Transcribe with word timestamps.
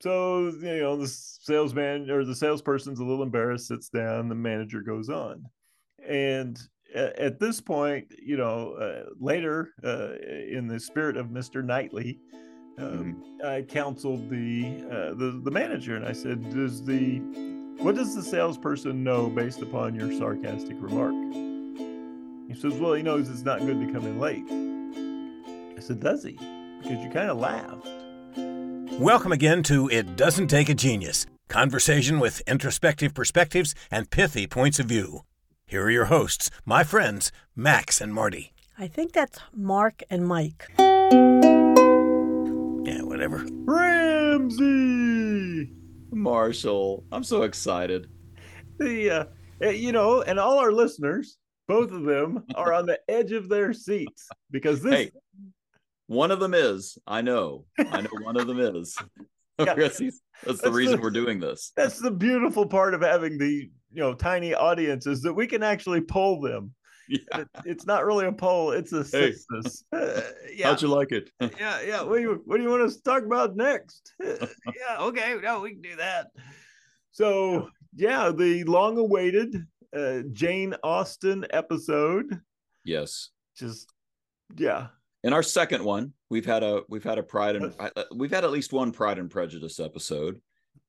so 0.00 0.48
you 0.48 0.80
know 0.80 0.96
the 0.96 1.08
salesman 1.08 2.10
or 2.10 2.24
the 2.24 2.34
salesperson's 2.34 3.00
a 3.00 3.04
little 3.04 3.22
embarrassed, 3.22 3.68
sits 3.68 3.88
down. 3.88 4.28
The 4.28 4.34
manager 4.34 4.82
goes 4.82 5.08
on, 5.08 5.44
and 6.06 6.58
at, 6.94 7.18
at 7.18 7.40
this 7.40 7.60
point, 7.60 8.12
you 8.22 8.36
know, 8.36 8.72
uh, 8.72 9.10
later 9.18 9.70
uh, 9.84 10.14
in 10.50 10.66
the 10.66 10.78
spirit 10.78 11.16
of 11.16 11.30
Mister 11.30 11.62
Knightley, 11.62 12.20
um, 12.78 13.22
mm-hmm. 13.40 13.46
I 13.46 13.62
counseled 13.62 14.28
the, 14.30 14.84
uh, 14.90 15.14
the 15.14 15.40
the 15.44 15.50
manager, 15.50 15.96
and 15.96 16.06
I 16.06 16.12
said, 16.12 16.50
"Does 16.50 16.84
the 16.84 17.18
what 17.78 17.94
does 17.94 18.14
the 18.14 18.22
salesperson 18.22 19.02
know 19.02 19.28
based 19.28 19.62
upon 19.62 19.94
your 19.94 20.12
sarcastic 20.12 20.76
remark?" 20.80 21.14
He 22.48 22.54
says, 22.54 22.74
"Well, 22.74 22.94
he 22.94 23.02
knows 23.02 23.28
it's 23.28 23.42
not 23.42 23.60
good 23.60 23.80
to 23.80 23.92
come 23.92 24.06
in 24.06 24.18
late." 24.18 24.44
I 25.76 25.80
said, 25.80 26.00
"Does 26.00 26.22
he?" 26.22 26.38
Because 26.82 27.02
you 27.02 27.10
kind 27.10 27.30
of 27.30 27.38
laughed. 27.38 27.88
Welcome 29.00 29.32
again 29.32 29.62
to 29.64 29.90
It 29.90 30.16
Doesn't 30.16 30.48
Take 30.48 30.70
a 30.70 30.74
Genius 30.74 31.26
conversation 31.50 32.18
with 32.18 32.40
introspective 32.46 33.12
perspectives 33.12 33.74
and 33.90 34.08
pithy 34.08 34.46
points 34.46 34.78
of 34.78 34.86
view. 34.86 35.20
Here 35.66 35.84
are 35.84 35.90
your 35.90 36.06
hosts, 36.06 36.50
my 36.64 36.82
friends, 36.82 37.30
Max 37.54 38.00
and 38.00 38.14
Marty. 38.14 38.54
I 38.78 38.86
think 38.86 39.12
that's 39.12 39.38
Mark 39.54 40.02
and 40.08 40.26
Mike. 40.26 40.70
Yeah, 40.78 40.86
whatever. 43.02 43.46
Ramsey! 43.66 44.64
Marshall, 46.10 47.04
I'm 47.12 47.22
so 47.22 47.42
excited. 47.42 48.08
The, 48.78 49.10
uh, 49.10 49.24
eh, 49.60 49.72
you 49.72 49.92
know, 49.92 50.22
and 50.22 50.40
all 50.40 50.58
our 50.58 50.72
listeners, 50.72 51.36
both 51.68 51.92
of 51.92 52.04
them 52.04 52.44
are 52.54 52.72
on 52.72 52.86
the 52.86 52.98
edge 53.10 53.32
of 53.32 53.50
their 53.50 53.74
seats 53.74 54.26
because 54.50 54.80
this 54.80 54.94
hey, 54.94 55.10
one 56.06 56.30
of 56.30 56.40
them 56.40 56.54
is. 56.54 56.98
I 57.06 57.22
know. 57.22 57.64
I 57.78 58.00
know 58.00 58.10
one 58.22 58.38
of 58.38 58.46
them 58.46 58.60
is. 58.60 58.96
Yeah. 59.58 59.72
that's, 59.72 60.02
that's, 60.44 60.60
the 60.60 60.70
reason 60.70 60.96
the, 60.96 61.02
we're 61.02 61.10
doing 61.10 61.40
this. 61.40 61.72
That's 61.78 61.98
the 61.98 62.10
beautiful 62.10 62.66
part 62.66 62.92
of 62.92 63.00
having 63.00 63.38
the 63.38 63.70
you 63.90 64.02
know 64.02 64.12
tiny 64.12 64.52
audience 64.52 65.06
is 65.06 65.22
that 65.22 65.32
we 65.32 65.46
can 65.46 65.62
actually 65.62 66.02
poll 66.02 66.42
them. 66.42 66.74
Yeah. 67.08 67.40
It, 67.40 67.48
it's 67.64 67.86
not 67.86 68.04
really 68.04 68.26
a 68.26 68.32
poll; 68.32 68.72
it's 68.72 68.92
a 68.92 69.02
hey. 69.02 69.32
Uh, 69.94 70.20
yeah. 70.54 70.66
How'd 70.66 70.82
you 70.82 70.88
like 70.88 71.10
it? 71.10 71.30
yeah, 71.58 71.80
yeah. 71.80 72.02
What 72.02 72.16
do 72.16 72.20
you 72.20 72.42
What 72.44 72.58
do 72.58 72.64
you 72.64 72.68
want 72.68 72.82
us 72.82 72.96
to 72.96 73.02
talk 73.02 73.22
about 73.22 73.56
next? 73.56 74.12
yeah, 74.20 74.98
okay, 74.98 75.36
no, 75.42 75.60
we 75.60 75.70
can 75.70 75.80
do 75.80 75.96
that. 75.96 76.26
So, 77.12 77.70
yeah, 77.94 78.30
the 78.30 78.64
long-awaited 78.64 79.56
uh, 79.96 80.20
Jane 80.32 80.74
Austen 80.82 81.46
episode. 81.48 82.42
Yes. 82.84 83.30
Just 83.56 83.90
yeah, 84.54 84.88
in 85.26 85.32
our 85.32 85.42
second 85.42 85.84
one 85.84 86.12
we've 86.30 86.46
had 86.46 86.62
a 86.62 86.82
we've 86.88 87.04
had 87.04 87.18
a 87.18 87.22
pride 87.22 87.56
and 87.56 87.74
we've 88.14 88.30
had 88.30 88.44
at 88.44 88.50
least 88.50 88.72
one 88.72 88.92
pride 88.92 89.18
and 89.18 89.30
prejudice 89.30 89.80
episode. 89.80 90.40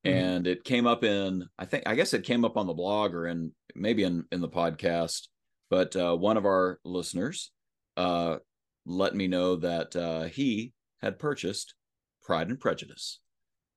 Mm-hmm. 0.05 0.17
and 0.17 0.47
it 0.47 0.63
came 0.63 0.85
up 0.85 1.03
in 1.03 1.47
i 1.57 1.65
think 1.65 1.83
i 1.87 1.95
guess 1.95 2.13
it 2.13 2.23
came 2.23 2.45
up 2.45 2.55
on 2.55 2.67
the 2.67 2.73
blog 2.73 3.15
or 3.15 3.25
in 3.27 3.51
maybe 3.77 4.03
in 4.03 4.25
in 4.31 4.41
the 4.41 4.49
podcast. 4.49 5.27
But 5.69 5.95
uh, 5.95 6.15
one 6.15 6.37
of 6.37 6.45
our 6.45 6.79
listeners 6.83 7.51
uh, 7.95 8.37
let 8.85 9.15
me 9.15 9.27
know 9.27 9.57
that 9.57 9.95
uh, 9.95 10.23
he 10.23 10.73
had 11.01 11.19
purchased 11.19 11.73
pride 12.21 12.49
and 12.49 12.59
prejudice 12.59 13.19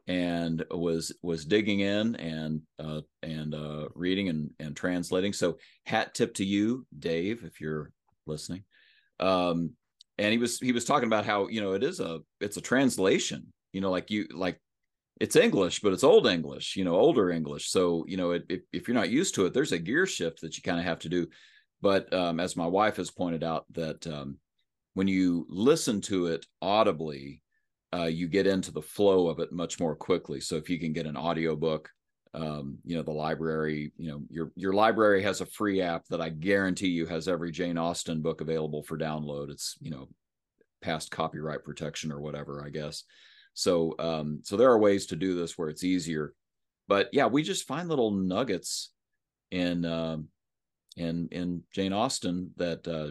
and 0.06 0.64
was 0.70 1.12
was 1.22 1.44
digging 1.44 1.80
in 1.80 2.16
and 2.16 2.62
uh, 2.78 3.00
and 3.22 3.54
uh, 3.54 3.88
reading 3.94 4.28
and 4.28 4.50
and 4.58 4.76
translating. 4.76 5.32
So 5.32 5.58
hat 5.84 6.14
tip 6.14 6.34
to 6.34 6.44
you 6.44 6.86
dave 6.96 7.44
if 7.44 7.60
you're 7.60 7.92
listening. 8.26 8.64
Um, 9.18 9.72
and 10.20 10.32
he 10.32 10.38
was 10.38 10.60
he 10.60 10.72
was 10.72 10.84
talking 10.84 11.06
about 11.06 11.24
how 11.24 11.48
you 11.48 11.60
know 11.60 11.72
it 11.72 11.82
is 11.82 11.98
a 11.98 12.20
it's 12.40 12.58
a 12.58 12.60
translation 12.60 13.46
you 13.72 13.80
know 13.80 13.90
like 13.90 14.10
you 14.10 14.26
like 14.32 14.60
it's 15.18 15.34
english 15.34 15.80
but 15.80 15.92
it's 15.92 16.04
old 16.04 16.26
english 16.26 16.76
you 16.76 16.84
know 16.84 16.94
older 16.94 17.30
english. 17.30 17.70
So 17.70 18.04
you 18.06 18.16
know 18.16 18.32
it, 18.32 18.44
if, 18.48 18.60
if 18.72 18.86
you're 18.86 18.94
not 18.94 19.10
used 19.10 19.34
to 19.34 19.46
it 19.46 19.54
there's 19.54 19.72
a 19.72 19.78
gear 19.78 20.06
shift 20.06 20.42
that 20.42 20.56
you 20.56 20.62
kind 20.62 20.78
of 20.78 20.84
have 20.84 21.00
to 21.00 21.08
do. 21.08 21.26
But 21.82 22.12
um, 22.12 22.40
as 22.40 22.56
my 22.56 22.66
wife 22.66 22.96
has 22.96 23.10
pointed 23.10 23.42
out 23.42 23.64
that 23.72 24.06
um, 24.06 24.36
when 24.92 25.08
you 25.08 25.46
listen 25.48 26.02
to 26.02 26.26
it 26.26 26.44
audibly 26.60 27.42
uh, 27.92 28.04
you 28.04 28.28
get 28.28 28.46
into 28.46 28.70
the 28.70 28.82
flow 28.82 29.28
of 29.28 29.40
it 29.40 29.50
much 29.50 29.80
more 29.80 29.96
quickly. 29.96 30.40
So 30.40 30.56
if 30.56 30.70
you 30.70 30.78
can 30.78 30.92
get 30.92 31.06
an 31.06 31.16
audiobook 31.16 31.90
um, 32.32 32.78
you 32.84 32.96
know 32.96 33.02
the 33.02 33.10
library 33.10 33.92
you 33.96 34.08
know 34.08 34.22
your 34.30 34.52
your 34.54 34.72
library 34.72 35.22
has 35.22 35.40
a 35.40 35.46
free 35.46 35.80
app 35.80 36.06
that 36.08 36.20
i 36.20 36.28
guarantee 36.28 36.88
you 36.88 37.06
has 37.06 37.26
every 37.26 37.50
jane 37.50 37.76
austen 37.76 38.22
book 38.22 38.40
available 38.40 38.82
for 38.82 38.96
download. 38.96 39.50
It's 39.50 39.76
you 39.80 39.90
know 39.90 40.08
past 40.80 41.10
copyright 41.10 41.64
protection 41.64 42.10
or 42.10 42.20
whatever 42.20 42.64
i 42.64 42.70
guess. 42.70 43.04
So 43.54 43.94
um 43.98 44.40
so 44.44 44.56
there 44.56 44.70
are 44.70 44.78
ways 44.78 45.06
to 45.06 45.16
do 45.16 45.34
this 45.34 45.58
where 45.58 45.68
it's 45.68 45.84
easier. 45.84 46.34
But 46.88 47.08
yeah 47.12 47.26
we 47.26 47.42
just 47.42 47.66
find 47.66 47.88
little 47.88 48.12
nuggets 48.12 48.90
in 49.50 49.84
um 49.84 50.28
in 50.96 51.28
in 51.32 51.62
jane 51.72 51.92
austen 51.92 52.50
that 52.56 52.86
uh 52.86 53.10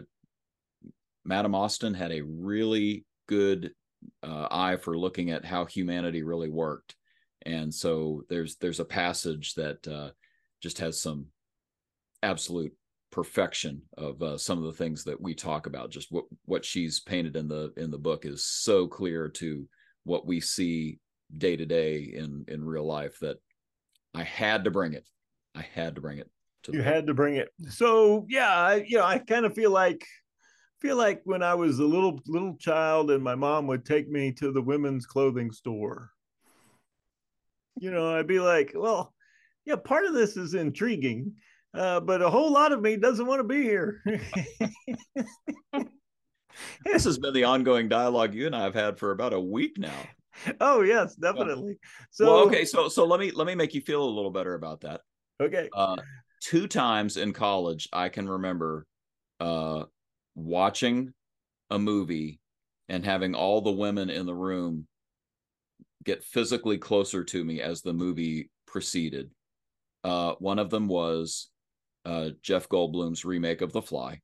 madame 1.24 1.54
austen 1.54 1.94
had 1.94 2.12
a 2.12 2.22
really 2.22 3.04
good 3.26 3.72
uh, 4.22 4.48
eye 4.50 4.76
for 4.76 4.98
looking 4.98 5.30
at 5.30 5.44
how 5.44 5.66
humanity 5.66 6.22
really 6.22 6.48
worked 6.48 6.96
and 7.46 7.72
so 7.72 8.24
there's 8.28 8.56
there's 8.56 8.80
a 8.80 8.84
passage 8.84 9.54
that 9.54 9.86
uh, 9.88 10.10
just 10.62 10.78
has 10.78 11.00
some 11.00 11.26
absolute 12.22 12.72
perfection 13.10 13.82
of 13.96 14.22
uh, 14.22 14.38
some 14.38 14.58
of 14.58 14.64
the 14.64 14.72
things 14.72 15.04
that 15.04 15.20
we 15.20 15.34
talk 15.34 15.66
about. 15.66 15.90
Just 15.90 16.12
what 16.12 16.24
what 16.44 16.64
she's 16.64 17.00
painted 17.00 17.36
in 17.36 17.48
the 17.48 17.72
in 17.76 17.90
the 17.90 17.98
book 17.98 18.24
is 18.24 18.44
so 18.44 18.86
clear 18.86 19.28
to 19.28 19.68
what 20.04 20.26
we 20.26 20.40
see 20.40 20.98
day 21.38 21.56
to 21.56 21.66
day 21.66 22.12
in 22.14 22.44
in 22.48 22.64
real 22.64 22.84
life 22.84 23.18
that 23.20 23.36
i 24.14 24.22
had 24.22 24.64
to 24.64 24.70
bring 24.70 24.94
it. 24.94 25.06
I 25.54 25.62
had 25.62 25.94
to 25.94 26.00
bring 26.00 26.18
it 26.18 26.30
to 26.64 26.72
you 26.72 26.82
had 26.82 27.06
to 27.06 27.14
bring 27.14 27.36
it. 27.36 27.48
So 27.68 28.26
yeah 28.28 28.52
I, 28.52 28.84
you 28.86 28.98
know 28.98 29.04
i 29.04 29.18
kind 29.18 29.46
of 29.46 29.54
feel 29.54 29.70
like 29.70 30.04
feel 30.80 30.96
like 30.96 31.20
when 31.24 31.42
i 31.42 31.54
was 31.54 31.78
a 31.78 31.84
little 31.84 32.20
little 32.26 32.56
child 32.56 33.10
and 33.10 33.22
my 33.22 33.34
mom 33.34 33.66
would 33.66 33.84
take 33.84 34.08
me 34.08 34.32
to 34.32 34.50
the 34.50 34.62
women's 34.62 35.06
clothing 35.06 35.50
store 35.52 36.10
you 37.78 37.90
know, 37.90 38.16
I'd 38.16 38.26
be 38.26 38.40
like, 38.40 38.72
well, 38.74 39.14
yeah, 39.64 39.76
part 39.76 40.04
of 40.04 40.14
this 40.14 40.36
is 40.36 40.54
intriguing, 40.54 41.34
uh, 41.74 42.00
but 42.00 42.22
a 42.22 42.30
whole 42.30 42.52
lot 42.52 42.72
of 42.72 42.80
me 42.80 42.96
doesn't 42.96 43.26
want 43.26 43.40
to 43.40 43.44
be 43.44 43.62
here. 43.62 44.02
this 46.84 47.04
has 47.04 47.18
been 47.18 47.34
the 47.34 47.44
ongoing 47.44 47.88
dialogue 47.88 48.34
you 48.34 48.46
and 48.46 48.56
I 48.56 48.64
have 48.64 48.74
had 48.74 48.98
for 48.98 49.12
about 49.12 49.32
a 49.32 49.40
week 49.40 49.78
now. 49.78 49.92
Oh 50.60 50.82
yes, 50.82 51.14
definitely. 51.16 51.78
So 52.10 52.24
well, 52.24 52.46
okay, 52.46 52.64
so 52.64 52.88
so 52.88 53.04
let 53.04 53.20
me 53.20 53.30
let 53.30 53.46
me 53.46 53.54
make 53.54 53.74
you 53.74 53.80
feel 53.80 54.02
a 54.02 54.08
little 54.08 54.30
better 54.30 54.54
about 54.54 54.80
that. 54.82 55.02
Okay. 55.40 55.68
Uh, 55.72 55.96
two 56.42 56.66
times 56.66 57.16
in 57.16 57.32
college, 57.32 57.88
I 57.92 58.08
can 58.08 58.28
remember 58.28 58.86
uh, 59.38 59.84
watching 60.34 61.12
a 61.70 61.78
movie 61.78 62.40
and 62.88 63.04
having 63.04 63.34
all 63.34 63.60
the 63.60 63.70
women 63.70 64.10
in 64.10 64.26
the 64.26 64.34
room 64.34 64.86
get 66.04 66.24
physically 66.24 66.78
closer 66.78 67.24
to 67.24 67.44
me 67.44 67.60
as 67.60 67.82
the 67.82 67.92
movie 67.92 68.50
proceeded. 68.66 69.30
Uh, 70.04 70.34
one 70.38 70.58
of 70.58 70.70
them 70.70 70.88
was 70.88 71.48
uh, 72.04 72.30
Jeff 72.42 72.68
Goldblum's 72.68 73.24
remake 73.24 73.60
of 73.60 73.72
The 73.72 73.82
Fly 73.82 74.20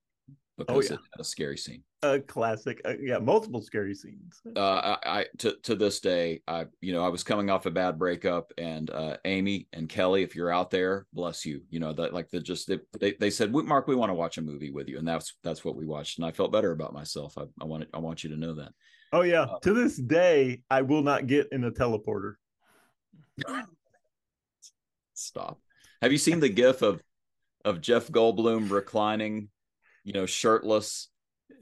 because 0.57 0.91
oh, 0.91 0.95
yeah. 0.95 0.99
it 0.99 1.05
had 1.13 1.21
a 1.21 1.25
scary 1.25 1.59
scene. 1.59 1.83
A 2.03 2.21
classic, 2.21 2.81
uh, 2.85 2.95
yeah, 3.01 3.19
multiple 3.19 3.61
scary 3.61 3.95
scenes. 3.95 4.41
Uh, 4.55 4.97
I, 5.05 5.21
I, 5.21 5.27
to 5.39 5.57
to 5.65 5.75
this 5.75 6.01
day, 6.01 6.41
I 6.47 6.67
you 6.81 6.93
know 6.93 7.05
I 7.05 7.09
was 7.09 7.25
coming 7.25 7.51
off 7.51 7.67
a 7.67 7.71
bad 7.71 7.99
breakup, 7.99 8.53
and 8.59 8.91
uh, 8.91 9.17
Amy 9.25 9.67
and 9.73 9.89
Kelly, 9.89 10.23
if 10.23 10.37
you're 10.37 10.53
out 10.53 10.71
there, 10.71 11.07
bless 11.13 11.45
you. 11.45 11.63
You 11.71 11.81
know 11.81 11.93
that 11.95 12.15
like 12.15 12.31
the 12.31 12.41
just 12.41 12.69
they, 12.69 12.79
they, 12.99 13.15
they 13.19 13.31
said, 13.31 13.53
Mark, 13.53 13.87
we 13.87 13.97
want 13.97 14.11
to 14.11 14.15
watch 14.15 14.39
a 14.39 14.43
movie 14.43 14.71
with 14.71 14.89
you, 14.89 14.99
and 14.99 15.09
that's 15.09 15.35
that's 15.43 15.65
what 15.65 15.77
we 15.77 15.87
watched, 15.87 16.19
and 16.19 16.27
I 16.27 16.33
felt 16.33 16.53
better 16.53 16.73
about 16.73 16.95
myself. 16.95 17.37
I 17.39 17.45
I 17.61 17.65
wanted 17.65 17.89
I 17.93 17.99
want 17.99 18.25
you 18.25 18.31
to 18.31 18.37
know 18.37 18.55
that. 18.55 18.73
Oh 19.17 19.23
yeah. 19.23 19.43
Uh, 19.43 19.59
to 19.61 19.73
this 19.73 19.97
day, 19.97 20.61
I 20.69 20.83
will 20.83 21.03
not 21.03 21.27
get 21.27 21.49
in 21.51 21.65
a 21.65 21.71
teleporter. 21.71 22.35
Stop. 25.15 25.59
Have 26.03 26.13
you 26.13 26.19
seen 26.19 26.39
the 26.39 26.51
gif 26.51 26.83
of 26.83 27.03
of 27.65 27.81
Jeff 27.81 28.09
Goldblum 28.09 28.71
reclining, 28.71 29.49
you 30.05 30.13
know, 30.13 30.27
shirtless, 30.27 31.09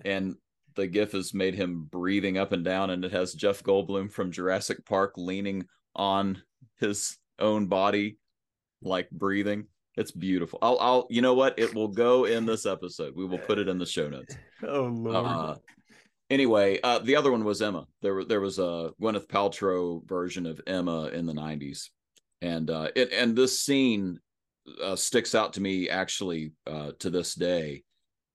and 0.04 0.34
the 0.74 0.88
gif 0.88 1.12
has 1.12 1.32
made 1.32 1.54
him 1.54 1.84
breathing 1.84 2.38
up 2.38 2.50
and 2.50 2.64
down, 2.64 2.90
and 2.90 3.04
it 3.04 3.12
has 3.12 3.32
Jeff 3.34 3.62
Goldblum 3.62 4.10
from 4.10 4.32
Jurassic 4.32 4.84
Park 4.84 5.12
leaning 5.16 5.64
on 5.94 6.42
his 6.80 7.16
own 7.38 7.66
body, 7.66 8.18
like 8.82 9.08
breathing. 9.10 9.68
It's 9.96 10.10
beautiful. 10.10 10.58
I'll, 10.60 10.78
I'll, 10.80 11.06
you 11.08 11.22
know 11.22 11.34
what? 11.34 11.56
It 11.56 11.72
will 11.72 11.86
go 11.86 12.24
in 12.24 12.46
this 12.46 12.66
episode. 12.66 13.14
We 13.14 13.24
will 13.24 13.38
put 13.38 13.58
it 13.58 13.68
in 13.68 13.78
the 13.78 13.86
show 13.86 14.08
notes. 14.08 14.36
Oh 14.66 14.84
lord. 14.84 15.16
Uh, 15.16 15.54
anyway, 16.30 16.80
uh, 16.82 16.98
the 16.98 17.16
other 17.16 17.32
one 17.32 17.44
was 17.44 17.62
Emma. 17.62 17.86
There, 18.02 18.24
there 18.24 18.40
was 18.40 18.58
a 18.58 18.92
Gwyneth 19.00 19.28
Paltrow 19.28 20.06
version 20.06 20.46
of 20.46 20.60
Emma 20.66 21.06
in 21.08 21.26
the 21.26 21.32
'90s, 21.32 21.88
and 22.42 22.70
uh, 22.70 22.88
it, 22.94 23.12
and 23.12 23.36
this 23.36 23.60
scene 23.60 24.18
uh, 24.82 24.96
sticks 24.96 25.34
out 25.34 25.52
to 25.54 25.60
me 25.60 25.88
actually 25.88 26.52
uh, 26.66 26.92
to 26.98 27.10
this 27.10 27.34
day. 27.34 27.82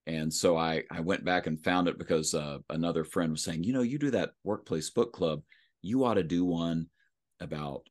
And 0.07 0.33
so 0.33 0.57
I 0.57 0.83
I 0.91 1.01
went 1.01 1.23
back 1.23 1.47
and 1.47 1.63
found 1.63 1.87
it 1.87 1.97
because 1.97 2.33
uh, 2.33 2.59
another 2.69 3.03
friend 3.03 3.31
was 3.31 3.43
saying, 3.43 3.63
you 3.63 3.73
know, 3.73 3.81
you 3.81 3.99
do 3.99 4.11
that 4.11 4.31
workplace 4.43 4.89
book 4.89 5.13
club, 5.13 5.41
you 5.81 6.03
ought 6.03 6.15
to 6.15 6.23
do 6.23 6.45
one 6.45 6.87
about 7.39 7.87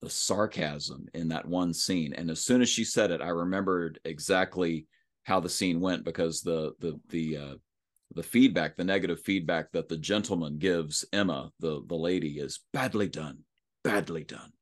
the 0.00 0.10
sarcasm 0.10 1.06
in 1.14 1.28
that 1.28 1.46
one 1.46 1.74
scene. 1.74 2.14
And 2.14 2.30
as 2.30 2.44
soon 2.44 2.62
as 2.62 2.68
she 2.68 2.84
said 2.84 3.10
it, 3.10 3.20
I 3.20 3.28
remembered 3.28 3.98
exactly 4.04 4.86
how 5.24 5.40
the 5.40 5.48
scene 5.48 5.80
went 5.80 6.04
because 6.04 6.40
the 6.40 6.72
the 6.80 6.98
the 7.10 7.36
uh, 7.36 7.54
the 8.14 8.22
feedback, 8.22 8.76
the 8.76 8.84
negative 8.84 9.20
feedback 9.20 9.72
that 9.72 9.88
the 9.88 9.98
gentleman 9.98 10.58
gives 10.58 11.04
Emma, 11.12 11.50
the 11.60 11.82
the 11.86 11.96
lady, 11.96 12.38
is 12.38 12.60
badly 12.72 13.08
done, 13.08 13.40
badly 13.84 14.24
done. 14.24 14.52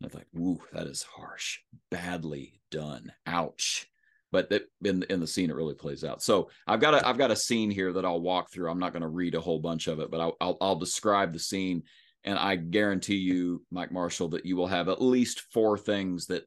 And 0.00 0.10
I 0.10 0.12
thought, 0.12 0.26
ooh, 0.36 0.60
that 0.72 0.86
is 0.86 1.02
harsh, 1.02 1.60
badly 1.90 2.60
done, 2.70 3.12
ouch. 3.26 3.86
But 4.32 4.50
that, 4.50 4.62
in 4.82 5.02
in 5.04 5.20
the 5.20 5.26
scene, 5.26 5.50
it 5.50 5.56
really 5.56 5.74
plays 5.74 6.04
out. 6.04 6.22
So 6.22 6.50
I've 6.66 6.80
got 6.80 6.94
a 6.94 7.06
I've 7.06 7.18
got 7.18 7.30
a 7.30 7.36
scene 7.36 7.70
here 7.70 7.92
that 7.92 8.04
I'll 8.04 8.20
walk 8.20 8.50
through. 8.50 8.70
I'm 8.70 8.80
not 8.80 8.92
going 8.92 9.02
to 9.02 9.08
read 9.08 9.34
a 9.34 9.40
whole 9.40 9.60
bunch 9.60 9.86
of 9.86 10.00
it, 10.00 10.10
but 10.10 10.20
I'll, 10.20 10.36
I'll 10.40 10.56
I'll 10.60 10.78
describe 10.78 11.32
the 11.32 11.38
scene, 11.38 11.82
and 12.24 12.38
I 12.38 12.56
guarantee 12.56 13.16
you, 13.16 13.64
Mike 13.70 13.92
Marshall, 13.92 14.30
that 14.30 14.44
you 14.44 14.56
will 14.56 14.66
have 14.66 14.88
at 14.88 15.00
least 15.02 15.42
four 15.52 15.78
things 15.78 16.26
that 16.26 16.44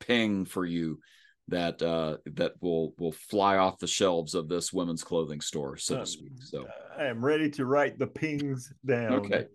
ping 0.00 0.44
for 0.44 0.64
you 0.64 1.00
that 1.48 1.80
uh, 1.80 2.16
that 2.34 2.52
will 2.60 2.94
will 2.98 3.12
fly 3.12 3.56
off 3.56 3.78
the 3.78 3.86
shelves 3.86 4.34
of 4.34 4.48
this 4.48 4.72
women's 4.72 5.04
clothing 5.04 5.40
store, 5.40 5.76
so 5.76 5.94
um, 5.94 6.00
to 6.00 6.06
speak. 6.06 6.32
So 6.40 6.66
I 6.98 7.04
am 7.04 7.24
ready 7.24 7.50
to 7.50 7.66
write 7.66 7.98
the 7.98 8.06
pings 8.06 8.72
down. 8.84 9.12
Okay. 9.14 9.46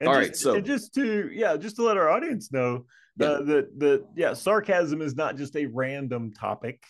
And 0.00 0.08
All 0.08 0.14
just, 0.14 0.28
right. 0.28 0.36
So 0.36 0.60
just 0.60 0.94
to 0.94 1.30
yeah, 1.32 1.56
just 1.56 1.76
to 1.76 1.82
let 1.82 1.96
our 1.96 2.08
audience 2.08 2.52
know 2.52 2.86
yeah. 3.16 3.26
uh, 3.26 3.42
that 3.42 3.78
that 3.78 4.04
yeah, 4.16 4.34
sarcasm 4.34 5.02
is 5.02 5.14
not 5.14 5.36
just 5.36 5.56
a 5.56 5.66
random 5.66 6.32
topic. 6.32 6.82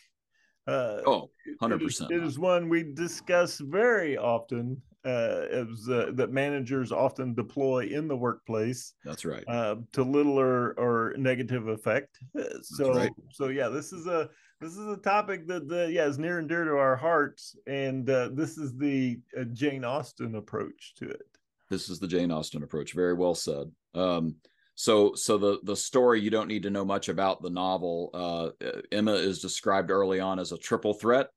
Uh, 0.67 1.01
oh, 1.07 1.31
100 1.59 1.81
percent. 1.81 2.13
It 2.13 2.23
is 2.23 2.39
one 2.39 2.69
we 2.69 2.93
discuss 2.95 3.59
very 3.59 4.17
often 4.17 4.81
uh, 5.05 5.47
as, 5.51 5.89
uh, 5.89 6.11
that 6.15 6.31
managers 6.31 6.93
often 6.93 7.35
deploy 7.35 7.87
in 7.87 8.07
the 8.07 8.17
workplace. 8.17 8.93
That's 9.05 9.25
right. 9.25 9.45
Uh, 9.49 9.77
to 9.93 10.03
little 10.03 10.39
or, 10.39 10.73
or 10.79 11.15
negative 11.17 11.69
effect. 11.69 12.19
Uh, 12.39 12.45
so 12.63 12.93
right. 12.93 13.11
so 13.33 13.49
yeah, 13.49 13.69
this 13.69 13.93
is 13.93 14.07
a 14.07 14.29
this 14.61 14.77
is 14.77 14.87
a 14.87 14.97
topic 14.97 15.47
that 15.49 15.69
the 15.69 15.91
yeah 15.91 16.07
is 16.07 16.19
near 16.19 16.39
and 16.39 16.49
dear 16.49 16.65
to 16.65 16.77
our 16.77 16.97
hearts, 16.97 17.57
and 17.67 18.09
uh, 18.11 18.29
this 18.33 18.59
is 18.59 18.77
the 18.77 19.19
uh, 19.39 19.45
Jane 19.45 19.85
Austen 19.85 20.35
approach 20.35 20.95
to 20.97 21.09
it. 21.09 21.23
This 21.71 21.89
is 21.89 21.99
the 21.99 22.09
Jane 22.09 22.31
Austen 22.31 22.63
approach. 22.63 22.93
Very 22.93 23.15
well 23.15 23.35
said. 23.35 23.71
Um, 23.95 24.37
so 24.75 25.15
so 25.15 25.39
the 25.39 25.61
the 25.63 25.77
story 25.77 26.21
you 26.21 26.31
don't 26.31 26.49
need 26.49 26.65
to 26.65 26.71
know 26.71 26.85
much 26.85 27.09
about 27.09 27.43
the 27.43 27.51
novel. 27.51 28.11
Uh, 28.13 28.51
Emma 28.93 29.15
is 29.15 29.41
described 29.41 29.91
early 29.91 30.21
on 30.21 30.39
as 30.39 30.53
a 30.53 30.59
triple 30.59 30.95
threat. 30.95 31.29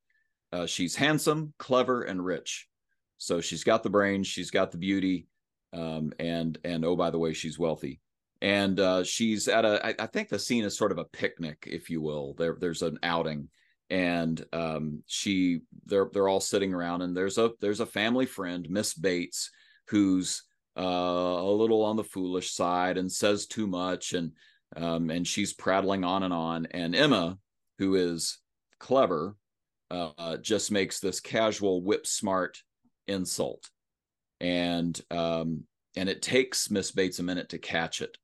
Uh, 0.52 0.66
she's 0.66 0.96
handsome, 0.96 1.54
clever, 1.58 2.04
and 2.04 2.24
rich. 2.24 2.68
So 3.18 3.40
she's 3.40 3.64
got 3.64 3.84
the 3.84 3.90
brains, 3.90 4.28
she's 4.28 4.52
got 4.52 4.72
the 4.72 4.78
beauty, 4.78 5.28
um, 5.72 6.12
and 6.20 6.58
and 6.66 6.84
oh 6.84 6.98
by 6.98 7.10
the 7.10 7.20
way, 7.20 7.34
she's 7.34 7.58
wealthy 7.58 8.02
and 8.44 8.78
uh, 8.78 9.04
she's 9.06 9.48
at 9.48 9.64
a. 9.64 9.84
I, 9.84 9.96
I 10.04 10.06
think 10.06 10.28
the 10.28 10.38
scene 10.38 10.66
is 10.66 10.78
sort 10.78 10.92
of 10.92 10.98
a 10.98 11.06
picnic, 11.06 11.64
if 11.66 11.90
you 11.90 12.02
will. 12.02 12.34
There, 12.34 12.58
there's 12.60 12.82
an 12.82 13.00
outing, 13.02 13.48
and 13.90 14.46
um, 14.52 15.02
she, 15.08 15.62
they're 15.86 16.10
they're 16.12 16.28
all 16.28 16.42
sitting 16.42 16.74
around, 16.74 17.04
and 17.04 17.16
there's 17.16 17.38
a 17.38 17.52
there's 17.62 17.80
a 17.80 17.86
family 17.86 18.26
friend, 18.26 18.70
Miss 18.70 18.94
Bates, 18.94 19.50
who's 19.88 20.44
uh, 20.78 20.82
a 20.82 21.52
little 21.52 21.84
on 21.84 21.96
the 21.96 22.04
foolish 22.04 22.52
side 22.52 22.98
and 22.98 23.10
says 23.10 23.48
too 23.48 23.66
much, 23.66 24.12
and 24.12 24.34
um, 24.76 25.10
and 25.10 25.26
she's 25.26 25.54
prattling 25.54 26.04
on 26.04 26.24
and 26.24 26.34
on, 26.34 26.66
and 26.72 26.94
Emma, 26.94 27.38
who 27.80 27.96
is 27.96 28.40
clever, 28.78 29.38
uh, 29.90 30.36
just 30.36 30.70
makes 30.70 31.00
this 31.00 31.22
casual 31.22 31.82
whip 31.82 32.06
smart 32.06 32.62
insult, 33.08 33.70
and 34.42 35.00
um, 35.12 35.64
and 35.96 36.10
it 36.10 36.22
takes 36.22 36.70
Miss 36.70 36.92
Bates 36.92 37.20
a 37.20 37.24
minute 37.24 37.48
to 37.50 37.58
catch 37.58 38.02
it 38.02 38.18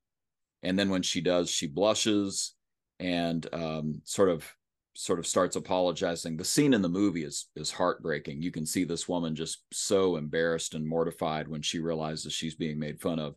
and 0.62 0.78
then 0.78 0.90
when 0.90 1.02
she 1.02 1.20
does 1.20 1.50
she 1.50 1.66
blushes 1.66 2.54
and 2.98 3.46
um, 3.52 4.00
sort 4.04 4.28
of 4.28 4.54
sort 4.94 5.18
of 5.18 5.26
starts 5.26 5.56
apologizing. 5.56 6.36
The 6.36 6.44
scene 6.44 6.74
in 6.74 6.82
the 6.82 6.88
movie 6.88 7.24
is 7.24 7.48
is 7.56 7.70
heartbreaking. 7.70 8.42
You 8.42 8.50
can 8.50 8.66
see 8.66 8.84
this 8.84 9.08
woman 9.08 9.34
just 9.34 9.62
so 9.72 10.16
embarrassed 10.16 10.74
and 10.74 10.86
mortified 10.86 11.48
when 11.48 11.62
she 11.62 11.78
realizes 11.78 12.32
she's 12.32 12.54
being 12.54 12.78
made 12.78 13.00
fun 13.00 13.18
of. 13.18 13.34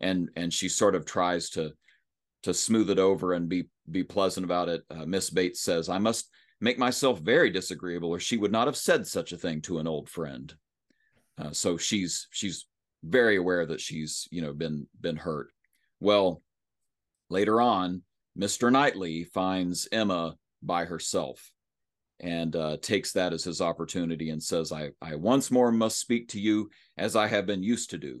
And 0.00 0.28
and 0.36 0.52
she 0.52 0.68
sort 0.68 0.94
of 0.94 1.04
tries 1.04 1.50
to 1.50 1.72
to 2.42 2.52
smooth 2.52 2.90
it 2.90 2.98
over 2.98 3.32
and 3.32 3.48
be 3.48 3.68
be 3.90 4.02
pleasant 4.02 4.44
about 4.44 4.68
it. 4.68 4.82
Uh, 4.90 5.06
miss 5.06 5.30
bates 5.30 5.60
says 5.60 5.88
i 5.88 5.98
must 5.98 6.30
make 6.60 6.78
myself 6.78 7.20
very 7.20 7.50
disagreeable 7.50 8.10
or 8.10 8.18
she 8.18 8.36
would 8.36 8.52
not 8.52 8.66
have 8.66 8.76
said 8.76 9.06
such 9.06 9.32
a 9.32 9.36
thing 9.36 9.60
to 9.60 9.78
an 9.78 9.86
old 9.86 10.08
friend. 10.08 10.54
Uh, 11.38 11.52
so 11.52 11.76
she's 11.76 12.26
she's 12.30 12.66
very 13.04 13.36
aware 13.36 13.66
that 13.66 13.80
she's 13.80 14.26
you 14.30 14.42
know 14.42 14.52
been 14.52 14.86
been 15.00 15.16
hurt. 15.16 15.50
Well 16.00 16.42
Later 17.34 17.60
on, 17.60 18.02
Mr. 18.38 18.70
Knightley 18.70 19.24
finds 19.24 19.88
Emma 19.90 20.36
by 20.62 20.84
herself 20.84 21.50
and 22.20 22.54
uh, 22.54 22.76
takes 22.80 23.10
that 23.10 23.32
as 23.32 23.42
his 23.42 23.60
opportunity 23.60 24.30
and 24.30 24.40
says, 24.40 24.70
I, 24.70 24.90
I 25.02 25.16
once 25.16 25.50
more 25.50 25.72
must 25.72 25.98
speak 25.98 26.28
to 26.28 26.40
you 26.40 26.70
as 26.96 27.16
I 27.16 27.26
have 27.26 27.44
been 27.44 27.64
used 27.64 27.90
to 27.90 27.98
do. 27.98 28.20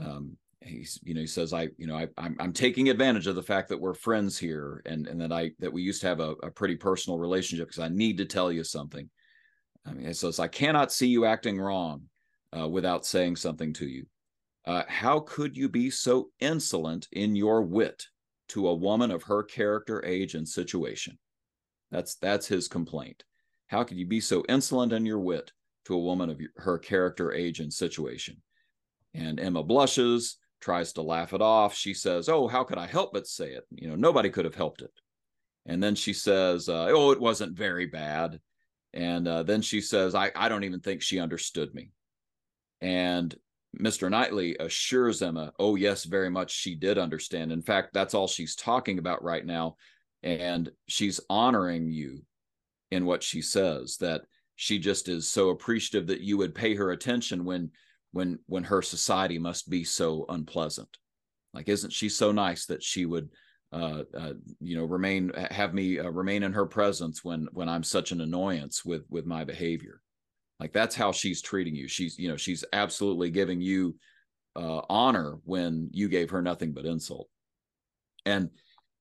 Um, 0.00 0.36
he's, 0.62 0.98
you 1.04 1.14
know, 1.14 1.20
he 1.20 1.28
says, 1.28 1.52
I, 1.52 1.68
you 1.78 1.86
know, 1.86 1.96
I, 1.96 2.08
I'm, 2.18 2.36
I'm 2.40 2.52
taking 2.52 2.88
advantage 2.88 3.28
of 3.28 3.36
the 3.36 3.42
fact 3.44 3.68
that 3.68 3.80
we're 3.80 3.94
friends 3.94 4.36
here 4.36 4.82
and, 4.84 5.06
and 5.06 5.20
that 5.20 5.30
I, 5.30 5.52
that 5.60 5.72
we 5.72 5.82
used 5.82 6.00
to 6.00 6.08
have 6.08 6.18
a, 6.18 6.32
a 6.42 6.50
pretty 6.50 6.74
personal 6.74 7.20
relationship 7.20 7.68
because 7.68 7.84
I 7.84 7.88
need 7.88 8.18
to 8.18 8.24
tell 8.24 8.50
you 8.50 8.64
something. 8.64 9.08
I 9.86 9.92
mean, 9.92 10.08
he 10.08 10.12
says, 10.12 10.40
I 10.40 10.48
cannot 10.48 10.90
see 10.90 11.06
you 11.06 11.24
acting 11.24 11.60
wrong 11.60 12.02
uh, 12.58 12.66
without 12.66 13.06
saying 13.06 13.36
something 13.36 13.72
to 13.74 13.86
you. 13.86 14.06
Uh, 14.66 14.82
how 14.88 15.20
could 15.20 15.56
you 15.56 15.68
be 15.68 15.88
so 15.88 16.30
insolent 16.40 17.06
in 17.12 17.36
your 17.36 17.62
wit? 17.62 18.06
To 18.50 18.68
a 18.68 18.74
woman 18.74 19.10
of 19.10 19.24
her 19.24 19.42
character, 19.42 20.04
age, 20.04 20.34
and 20.34 20.48
situation. 20.48 21.18
That's 21.90 22.16
that's 22.16 22.46
his 22.46 22.68
complaint. 22.68 23.24
How 23.66 23.84
could 23.84 23.98
you 23.98 24.06
be 24.06 24.20
so 24.20 24.44
insolent 24.48 24.92
in 24.92 25.06
your 25.06 25.20
wit 25.20 25.52
to 25.86 25.94
a 25.94 26.02
woman 26.02 26.30
of 26.30 26.40
her 26.56 26.78
character, 26.78 27.32
age, 27.32 27.60
and 27.60 27.72
situation? 27.72 28.42
And 29.14 29.40
Emma 29.40 29.62
blushes, 29.62 30.38
tries 30.60 30.92
to 30.92 31.02
laugh 31.02 31.32
it 31.32 31.42
off. 31.42 31.74
She 31.74 31.94
says, 31.94 32.28
"Oh, 32.28 32.46
how 32.46 32.64
could 32.64 32.78
I 32.78 32.86
help 32.86 33.12
but 33.12 33.26
say 33.26 33.52
it? 33.52 33.64
You 33.70 33.88
know, 33.88 33.96
nobody 33.96 34.30
could 34.30 34.44
have 34.44 34.54
helped 34.54 34.82
it." 34.82 34.92
And 35.66 35.82
then 35.82 35.94
she 35.94 36.12
says, 36.12 36.68
uh, 36.68 36.88
"Oh, 36.90 37.10
it 37.10 37.20
wasn't 37.20 37.56
very 37.56 37.86
bad." 37.86 38.40
And 38.92 39.28
uh, 39.28 39.42
then 39.42 39.62
she 39.62 39.80
says, 39.80 40.14
I, 40.14 40.32
I 40.34 40.48
don't 40.48 40.64
even 40.64 40.80
think 40.80 41.02
she 41.02 41.20
understood 41.20 41.74
me. 41.74 41.92
And 42.80 43.34
Mr. 43.78 44.10
Knightley 44.10 44.56
assures 44.58 45.22
Emma, 45.22 45.52
oh, 45.58 45.76
yes, 45.76 46.04
very 46.04 46.30
much 46.30 46.50
she 46.50 46.74
did 46.74 46.98
understand. 46.98 47.52
In 47.52 47.62
fact, 47.62 47.90
that's 47.92 48.14
all 48.14 48.26
she's 48.26 48.56
talking 48.56 48.98
about 48.98 49.22
right 49.22 49.44
now. 49.44 49.76
And 50.22 50.70
she's 50.86 51.20
honoring 51.30 51.90
you 51.90 52.22
in 52.90 53.06
what 53.06 53.22
she 53.22 53.40
says, 53.42 53.96
that 53.98 54.22
she 54.60 54.78
just 54.78 55.08
is 55.08 55.26
so 55.26 55.48
appreciative 55.48 56.08
that 56.08 56.20
you 56.20 56.36
would 56.36 56.54
pay 56.54 56.74
her 56.74 56.90
attention 56.90 57.46
when 57.46 57.70
when 58.12 58.38
when 58.46 58.64
her 58.64 58.82
society 58.82 59.38
must 59.38 59.70
be 59.70 59.84
so 59.84 60.26
unpleasant 60.28 60.98
like 61.54 61.66
isn't 61.68 61.92
she 61.92 62.10
so 62.10 62.30
nice 62.30 62.66
that 62.66 62.82
she 62.82 63.06
would 63.06 63.30
uh, 63.72 64.02
uh, 64.14 64.32
you 64.60 64.76
know 64.76 64.84
remain 64.84 65.32
have 65.50 65.72
me 65.72 65.98
uh, 65.98 66.10
remain 66.10 66.42
in 66.42 66.52
her 66.52 66.66
presence 66.66 67.24
when 67.24 67.48
when 67.52 67.70
i'm 67.70 67.82
such 67.82 68.12
an 68.12 68.20
annoyance 68.20 68.84
with 68.84 69.02
with 69.08 69.24
my 69.24 69.44
behavior 69.44 70.02
like 70.60 70.72
that's 70.72 70.94
how 70.94 71.10
she's 71.10 71.40
treating 71.42 71.74
you. 71.74 71.88
She's 71.88 72.18
you 72.18 72.28
know 72.28 72.36
she's 72.36 72.64
absolutely 72.72 73.30
giving 73.30 73.60
you 73.60 73.96
uh, 74.54 74.82
honor 74.88 75.38
when 75.44 75.88
you 75.92 76.08
gave 76.08 76.30
her 76.30 76.42
nothing 76.42 76.72
but 76.72 76.84
insult. 76.84 77.28
And 78.26 78.50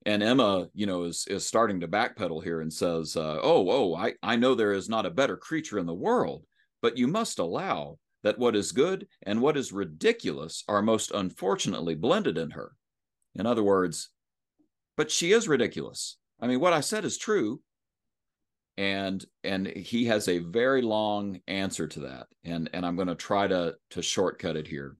and 0.05 0.23
emma 0.23 0.67
you 0.73 0.85
know 0.85 1.03
is 1.03 1.25
is 1.27 1.45
starting 1.45 1.81
to 1.81 1.87
backpedal 1.87 2.41
here 2.41 2.61
and 2.61 2.71
says 2.71 3.17
uh, 3.17 3.37
oh 3.43 3.69
oh 3.69 3.95
i 3.95 4.13
i 4.23 4.35
know 4.35 4.55
there 4.55 4.71
is 4.71 4.87
not 4.87 5.05
a 5.05 5.09
better 5.11 5.35
creature 5.35 5.77
in 5.77 5.85
the 5.85 5.93
world 5.93 6.45
but 6.81 6.97
you 6.97 7.05
must 7.05 7.37
allow 7.39 7.99
that 8.23 8.39
what 8.39 8.55
is 8.55 8.71
good 8.71 9.07
and 9.23 9.41
what 9.41 9.57
is 9.57 9.73
ridiculous 9.73 10.63
are 10.69 10.81
most 10.81 11.11
unfortunately 11.11 11.95
blended 11.95 12.37
in 12.37 12.51
her. 12.51 12.73
In 13.35 13.45
other 13.45 13.63
words 13.63 14.09
but 14.95 15.11
she 15.11 15.31
is 15.31 15.47
ridiculous. 15.47 16.17
I 16.41 16.47
mean 16.47 16.61
what 16.61 16.73
i 16.73 16.79
said 16.79 17.03
is 17.03 17.17
true 17.17 17.61
and 18.79 19.25
and 19.43 19.67
he 19.67 20.05
has 20.05 20.29
a 20.29 20.39
very 20.39 20.81
long 20.81 21.41
answer 21.49 21.85
to 21.85 21.99
that. 21.99 22.27
And 22.45 22.69
and 22.73 22.85
i'm 22.85 22.95
going 22.95 23.09
to 23.09 23.15
try 23.15 23.45
to 23.45 23.75
to 23.91 24.01
shortcut 24.01 24.55
it 24.55 24.67
here. 24.67 24.95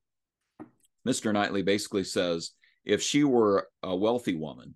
Mr 1.08 1.32
knightley 1.32 1.62
basically 1.62 2.04
says 2.04 2.52
if 2.84 3.02
she 3.02 3.24
were 3.24 3.70
a 3.82 3.96
wealthy 3.96 4.36
woman 4.36 4.76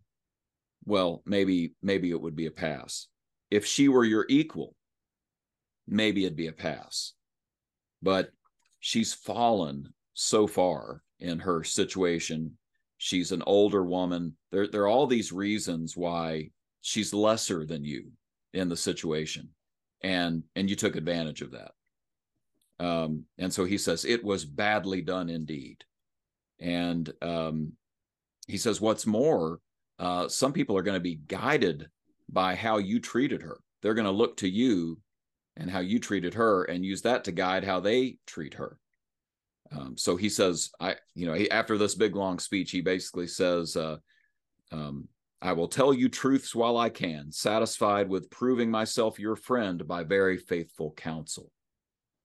well 0.85 1.21
maybe 1.25 1.73
maybe 1.81 2.11
it 2.11 2.21
would 2.21 2.35
be 2.35 2.45
a 2.45 2.51
pass. 2.51 3.07
If 3.51 3.65
she 3.65 3.89
were 3.89 4.05
your 4.05 4.25
equal 4.29 4.73
maybe 5.85 6.23
it'd 6.23 6.37
be 6.37 6.47
a 6.47 6.53
pass. 6.53 7.11
But 8.01 8.31
she's 8.79 9.13
fallen 9.13 9.93
so 10.13 10.47
far 10.47 11.03
in 11.19 11.39
her 11.39 11.65
situation. 11.65 12.57
She's 12.97 13.33
an 13.33 13.43
older 13.45 13.83
woman. 13.83 14.37
There, 14.51 14.67
there 14.67 14.83
are 14.83 14.87
all 14.87 15.07
these 15.07 15.33
reasons 15.33 15.97
why 15.97 16.51
she's 16.81 17.13
lesser 17.13 17.65
than 17.65 17.83
you 17.83 18.11
in 18.53 18.69
the 18.69 18.77
situation 18.77 19.49
and 20.01 20.43
and 20.55 20.69
you 20.69 20.75
took 20.75 20.95
advantage 20.95 21.41
of 21.41 21.51
that 21.51 21.71
um, 22.79 23.23
and 23.37 23.53
so 23.53 23.65
he 23.65 23.77
says 23.77 24.05
it 24.05 24.23
was 24.23 24.45
badly 24.45 25.01
done 25.01 25.29
indeed 25.29 25.83
and 26.59 27.11
um, 27.21 27.73
he 28.47 28.57
says, 28.57 28.81
what's 28.81 29.05
more, 29.05 29.59
uh, 29.99 30.27
some 30.27 30.53
people 30.53 30.77
are 30.77 30.83
going 30.83 30.97
to 30.97 31.01
be 31.01 31.19
guided 31.27 31.89
by 32.29 32.55
how 32.55 32.77
you 32.77 32.99
treated 32.99 33.41
her. 33.41 33.59
They're 33.81 33.93
going 33.93 34.05
to 34.05 34.11
look 34.11 34.37
to 34.37 34.49
you 34.49 34.99
and 35.55 35.69
how 35.69 35.79
you 35.79 35.99
treated 35.99 36.33
her 36.33 36.63
and 36.63 36.85
use 36.85 37.01
that 37.03 37.25
to 37.25 37.31
guide 37.31 37.63
how 37.63 37.79
they 37.79 38.17
treat 38.25 38.55
her. 38.55 38.77
Um, 39.71 39.97
so 39.97 40.15
he 40.15 40.29
says, 40.29 40.71
I, 40.79 40.95
you 41.15 41.25
know, 41.25 41.33
he, 41.33 41.49
after 41.49 41.77
this 41.77 41.95
big 41.95 42.15
long 42.15 42.39
speech, 42.39 42.71
he 42.71 42.81
basically 42.81 43.27
says, 43.27 43.75
uh, 43.75 43.97
um, 44.71 45.07
I 45.43 45.51
will 45.51 45.67
tell 45.67 45.93
you 45.93 46.07
truths 46.07 46.55
while 46.55 46.77
I 46.77 46.89
can, 46.89 47.29
satisfied 47.29 48.07
with 48.07 48.29
proving 48.29 48.71
myself 48.71 49.19
your 49.19 49.35
friend 49.35 49.85
by 49.85 50.03
very 50.03 50.37
faithful 50.37 50.93
counsel. 50.95 51.51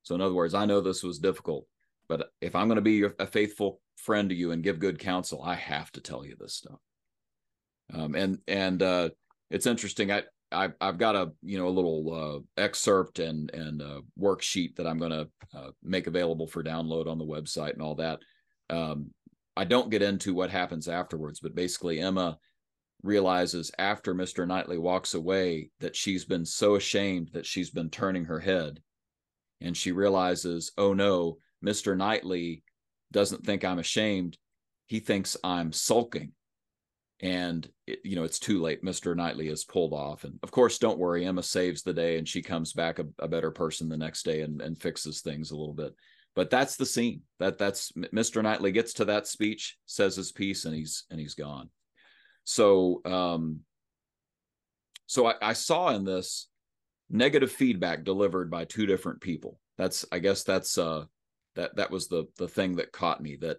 So, 0.04 0.14
in 0.14 0.20
other 0.20 0.34
words, 0.34 0.54
I 0.54 0.66
know 0.66 0.80
this 0.80 1.02
was 1.02 1.18
difficult, 1.18 1.66
but 2.08 2.30
if 2.40 2.54
I'm 2.54 2.68
going 2.68 2.76
to 2.76 2.80
be 2.80 3.02
a 3.18 3.26
faithful 3.26 3.80
friend 3.96 4.28
to 4.28 4.37
you 4.37 4.52
and 4.52 4.62
give 4.62 4.78
good 4.78 5.00
counsel, 5.00 5.42
I 5.42 5.56
have 5.56 5.90
to 5.92 6.00
tell 6.00 6.25
you 6.25 6.37
this 6.38 6.54
stuff. 6.54 6.78
Um, 7.92 8.14
and 8.14 8.38
and 8.46 8.80
uh, 8.82 9.10
it's 9.50 9.66
interesting. 9.66 10.12
I 10.12 10.22
I've, 10.52 10.75
I've 10.80 10.98
got 10.98 11.16
a 11.16 11.32
you 11.42 11.58
know 11.58 11.66
a 11.66 11.70
little 11.70 12.14
uh, 12.14 12.62
excerpt 12.62 13.18
and 13.18 13.50
and 13.52 13.82
a 13.82 14.00
worksheet 14.18 14.76
that 14.76 14.87
I'm 14.87 14.98
going 14.98 15.10
to 15.10 15.28
uh, 15.58 15.70
make 15.82 16.06
available 16.06 16.46
for 16.46 16.62
download 16.62 17.08
on 17.08 17.18
the 17.18 17.26
website 17.26 17.72
and 17.72 17.82
all 17.82 17.96
that. 17.96 18.20
Um, 18.70 19.10
I 19.56 19.64
don't 19.64 19.90
get 19.90 20.02
into 20.02 20.34
what 20.34 20.50
happens 20.50 20.87
afterwards, 20.87 21.40
but 21.40 21.56
basically 21.56 21.98
Emma 21.98 22.38
realizes 23.02 23.71
after 23.78 24.14
Mr. 24.14 24.47
Knightley 24.47 24.78
walks 24.78 25.14
away 25.14 25.71
that 25.81 25.97
she's 25.97 26.25
been 26.25 26.45
so 26.45 26.75
ashamed 26.75 27.31
that 27.33 27.47
she's 27.47 27.71
been 27.71 27.90
turning 27.90 28.25
her 28.25 28.40
head, 28.40 28.81
and 29.61 29.76
she 29.76 29.93
realizes, 29.93 30.73
oh 30.78 30.93
no, 30.93 31.38
Mr. 31.64 31.97
Knightley 31.97 32.62
doesn't 33.12 33.45
think 33.45 33.64
I'm 33.64 33.78
ashamed; 33.78 34.37
he 34.87 35.00
thinks 35.00 35.37
I'm 35.45 35.73
sulking. 35.73 36.33
And 37.21 37.69
it, 37.87 37.99
you 38.05 38.14
know 38.14 38.23
it's 38.23 38.38
too 38.38 38.61
late. 38.61 38.85
Mr 38.85 39.17
knightley 39.17 39.49
is 39.49 39.64
pulled 39.64 39.93
off. 39.93 40.23
And 40.23 40.38
of 40.45 40.52
course 40.52 40.78
don't 40.78 41.00
worry 41.00 41.25
emma 41.25 41.43
saves 41.43 41.83
the 41.83 41.93
day 41.93 42.17
and 42.17 42.28
she 42.28 42.43
comes 42.43 42.73
back 42.73 43.00
a, 43.00 43.07
a, 43.19 43.26
better 43.26 43.50
person 43.50 43.88
the 43.88 43.97
next 43.97 44.25
day 44.25 44.43
and, 44.43 44.62
and 44.62 44.81
fixes 44.81 45.21
things 45.21 45.50
a 45.50 45.57
little 45.57 45.75
bit. 45.75 45.97
But 46.37 46.49
that's 46.49 46.76
the 46.76 46.87
scene. 46.87 47.23
That 47.40 47.59
that's 47.59 47.90
mr 47.90 48.40
knightley 48.40 48.71
gets 48.71 48.93
to 48.95 49.05
that 49.07 49.26
speech 49.26 49.78
says 49.85 50.14
his 50.14 50.31
piece 50.31 50.64
and 50.64 50.73
he's 50.73 51.07
and 51.11 51.19
he's 51.19 51.35
gone 51.35 51.71
so 52.49 53.02
um 53.05 53.61
so 55.05 55.26
I, 55.26 55.35
I 55.43 55.52
saw 55.52 55.90
in 55.90 56.05
this 56.05 56.49
negative 57.11 57.52
feedback 57.52 58.05
delivered 58.05 58.50
by 58.50 58.64
two 58.64 58.87
different 58.87 59.21
people 59.21 59.61
that's 59.76 60.07
i 60.12 60.19
guess 60.19 60.45
that's 60.45 60.78
uh 60.78 61.05
that 61.57 61.76
that 61.76 61.90
was 61.90 62.09
the 62.09 62.25
the 62.38 62.49
thing 62.49 62.76
that 62.76 62.90
caught 62.90 63.23
me 63.23 63.37
that 63.43 63.59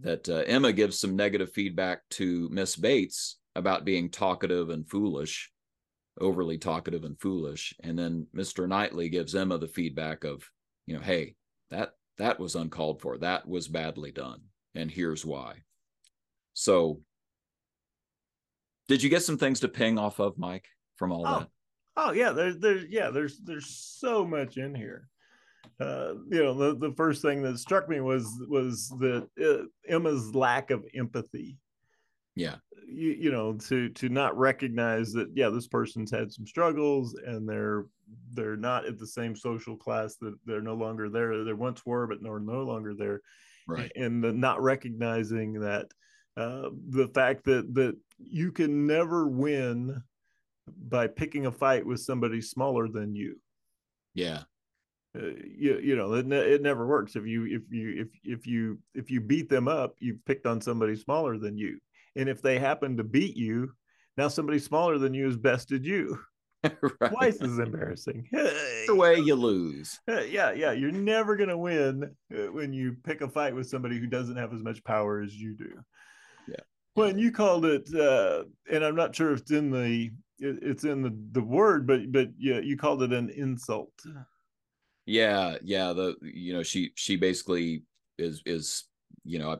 that 0.00 0.28
uh, 0.28 0.42
Emma 0.46 0.72
gives 0.72 0.98
some 0.98 1.16
negative 1.16 1.52
feedback 1.52 2.00
to 2.10 2.48
Miss 2.50 2.76
Bates 2.76 3.38
about 3.54 3.84
being 3.84 4.08
talkative 4.08 4.70
and 4.70 4.88
foolish, 4.88 5.50
overly 6.18 6.56
talkative 6.56 7.04
and 7.04 7.20
foolish, 7.20 7.74
and 7.82 7.98
then 7.98 8.26
Mr. 8.34 8.66
Knightley 8.66 9.10
gives 9.10 9.34
Emma 9.34 9.58
the 9.58 9.68
feedback 9.68 10.24
of, 10.24 10.42
you 10.86 10.96
know, 10.96 11.02
hey, 11.02 11.34
that 11.70 11.92
that 12.16 12.40
was 12.40 12.56
uncalled 12.56 13.02
for, 13.02 13.18
that 13.18 13.46
was 13.46 13.68
badly 13.68 14.12
done, 14.12 14.40
and 14.74 14.90
here's 14.90 15.26
why. 15.26 15.56
So, 16.54 17.02
did 18.92 19.02
you 19.02 19.10
get 19.10 19.22
some 19.22 19.38
things 19.38 19.60
to 19.60 19.68
ping 19.68 19.98
off 19.98 20.20
of, 20.20 20.38
Mike, 20.38 20.66
from 20.96 21.12
all 21.12 21.26
oh. 21.26 21.38
that? 21.40 21.48
Oh 21.96 22.12
yeah, 22.12 22.30
there's 22.30 22.58
there's 22.58 22.84
yeah, 22.88 23.10
there's 23.10 23.38
there's 23.40 23.66
so 23.66 24.24
much 24.24 24.56
in 24.56 24.74
here 24.74 25.08
uh, 25.80 26.14
you 26.30 26.42
know, 26.42 26.54
the, 26.54 26.76
the 26.76 26.94
first 26.94 27.22
thing 27.22 27.42
that 27.42 27.58
struck 27.58 27.88
me 27.88 28.00
was 28.00 28.26
was 28.48 28.88
that 29.00 29.28
uh, 29.42 29.64
Emma's 29.88 30.34
lack 30.34 30.70
of 30.70 30.84
empathy. 30.94 31.58
Yeah, 32.34 32.56
you, 32.86 33.10
you 33.10 33.32
know, 33.32 33.54
to 33.68 33.88
to 33.90 34.08
not 34.08 34.36
recognize 34.38 35.12
that 35.12 35.30
yeah, 35.34 35.48
this 35.48 35.66
person's 35.66 36.10
had 36.10 36.32
some 36.32 36.46
struggles 36.46 37.14
and 37.26 37.48
they're 37.48 37.86
they're 38.32 38.56
not 38.56 38.86
at 38.86 38.98
the 38.98 39.06
same 39.06 39.34
social 39.34 39.76
class 39.76 40.16
that 40.16 40.34
they're 40.46 40.62
no 40.62 40.74
longer 40.74 41.08
there. 41.08 41.44
They 41.44 41.52
once 41.52 41.84
were, 41.84 42.06
but 42.06 42.22
they're 42.22 42.38
no 42.38 42.62
longer 42.62 42.94
there. 42.94 43.20
Right, 43.66 43.92
and 43.96 44.22
the 44.22 44.32
not 44.32 44.62
recognizing 44.62 45.60
that 45.60 45.86
uh, 46.36 46.70
the 46.88 47.08
fact 47.08 47.44
that 47.44 47.74
that 47.74 47.96
you 48.18 48.52
can 48.52 48.86
never 48.86 49.26
win 49.26 50.02
by 50.88 51.06
picking 51.06 51.46
a 51.46 51.52
fight 51.52 51.84
with 51.84 52.00
somebody 52.00 52.40
smaller 52.40 52.88
than 52.88 53.14
you. 53.14 53.36
Yeah, 54.14 54.42
uh, 55.16 55.26
you, 55.44 55.78
you 55.82 55.96
know 55.96 56.14
it, 56.14 56.30
it 56.32 56.62
never 56.62 56.86
works. 56.86 57.16
If 57.16 57.26
you 57.26 57.44
if 57.44 57.62
you 57.70 58.02
if 58.02 58.08
if 58.24 58.46
you 58.46 58.78
if 58.94 59.10
you 59.10 59.20
beat 59.20 59.48
them 59.48 59.68
up 59.68 59.94
you've 60.00 60.24
picked 60.24 60.46
on 60.46 60.60
somebody 60.60 60.96
smaller 60.96 61.38
than 61.38 61.58
you. 61.58 61.78
And 62.16 62.28
if 62.28 62.42
they 62.42 62.58
happen 62.58 62.96
to 62.96 63.04
beat 63.04 63.36
you 63.36 63.72
now 64.16 64.28
somebody 64.28 64.58
smaller 64.58 64.98
than 64.98 65.14
you 65.14 65.26
has 65.26 65.36
bested 65.36 65.84
you. 65.84 66.18
Right. 67.00 67.10
twice 67.10 67.42
as 67.42 67.58
embarrassing. 67.58 68.28
The 68.30 68.94
way 68.94 69.16
you 69.16 69.34
lose. 69.34 69.98
Yeah 70.06 70.52
yeah. 70.52 70.70
You're 70.70 70.92
never 70.92 71.36
going 71.36 71.48
to 71.48 71.58
win 71.58 72.14
uh, 72.32 72.52
when 72.52 72.72
you 72.72 72.96
pick 73.02 73.20
a 73.20 73.28
fight 73.28 73.52
with 73.52 73.68
somebody 73.68 73.98
who 73.98 74.06
doesn't 74.06 74.36
have 74.36 74.54
as 74.54 74.62
much 74.62 74.84
power 74.84 75.20
as 75.20 75.34
you 75.34 75.56
do 75.56 75.72
when 76.94 77.18
you 77.18 77.32
called 77.32 77.64
it 77.64 77.88
uh 77.94 78.44
and 78.70 78.84
i'm 78.84 78.96
not 78.96 79.14
sure 79.14 79.32
if 79.32 79.40
it's 79.40 79.50
in 79.50 79.70
the 79.70 80.10
it's 80.38 80.84
in 80.84 81.02
the 81.02 81.16
the 81.32 81.42
word 81.42 81.86
but 81.86 82.10
but 82.10 82.28
yeah 82.38 82.58
you 82.58 82.76
called 82.76 83.02
it 83.02 83.12
an 83.12 83.30
insult 83.30 83.92
yeah, 85.06 85.56
yeah. 85.62 85.92
The 85.92 86.16
you 86.22 86.52
know 86.52 86.62
she 86.62 86.92
she 86.94 87.16
basically 87.16 87.82
is 88.18 88.42
is 88.46 88.84
you 89.24 89.38
know 89.38 89.58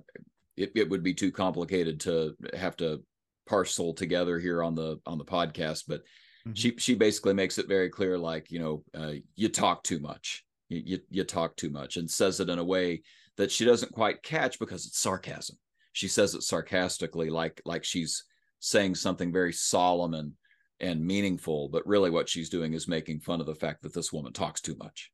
it, 0.56 0.72
it 0.74 0.88
would 0.88 1.02
be 1.02 1.14
too 1.14 1.32
complicated 1.32 2.00
to 2.00 2.34
have 2.54 2.76
to 2.76 3.02
parcel 3.48 3.92
together 3.92 4.38
here 4.38 4.62
on 4.62 4.74
the 4.74 5.00
on 5.06 5.18
the 5.18 5.24
podcast, 5.24 5.84
but 5.88 6.00
mm-hmm. 6.46 6.52
she 6.54 6.74
she 6.78 6.94
basically 6.94 7.34
makes 7.34 7.58
it 7.58 7.68
very 7.68 7.88
clear 7.88 8.16
like 8.18 8.50
you 8.50 8.60
know 8.60 8.84
uh, 8.94 9.14
you 9.34 9.48
talk 9.48 9.82
too 9.82 9.98
much, 9.98 10.44
you, 10.68 10.82
you 10.84 10.98
you 11.10 11.24
talk 11.24 11.56
too 11.56 11.70
much, 11.70 11.96
and 11.96 12.08
says 12.08 12.38
it 12.38 12.48
in 12.48 12.58
a 12.58 12.64
way 12.64 13.02
that 13.36 13.50
she 13.50 13.64
doesn't 13.64 13.92
quite 13.92 14.22
catch 14.22 14.58
because 14.58 14.86
it's 14.86 14.98
sarcasm. 14.98 15.56
She 15.92 16.08
says 16.08 16.34
it 16.34 16.42
sarcastically, 16.42 17.30
like 17.30 17.60
like 17.64 17.84
she's 17.84 18.24
saying 18.60 18.94
something 18.94 19.32
very 19.32 19.52
solemn 19.52 20.14
and 20.14 20.32
and 20.80 21.04
meaningful, 21.04 21.68
but 21.68 21.86
really 21.86 22.10
what 22.10 22.28
she's 22.28 22.50
doing 22.50 22.74
is 22.74 22.88
making 22.88 23.20
fun 23.20 23.40
of 23.40 23.46
the 23.46 23.54
fact 23.54 23.82
that 23.82 23.94
this 23.94 24.12
woman 24.12 24.32
talks 24.32 24.60
too 24.60 24.76
much. 24.76 25.10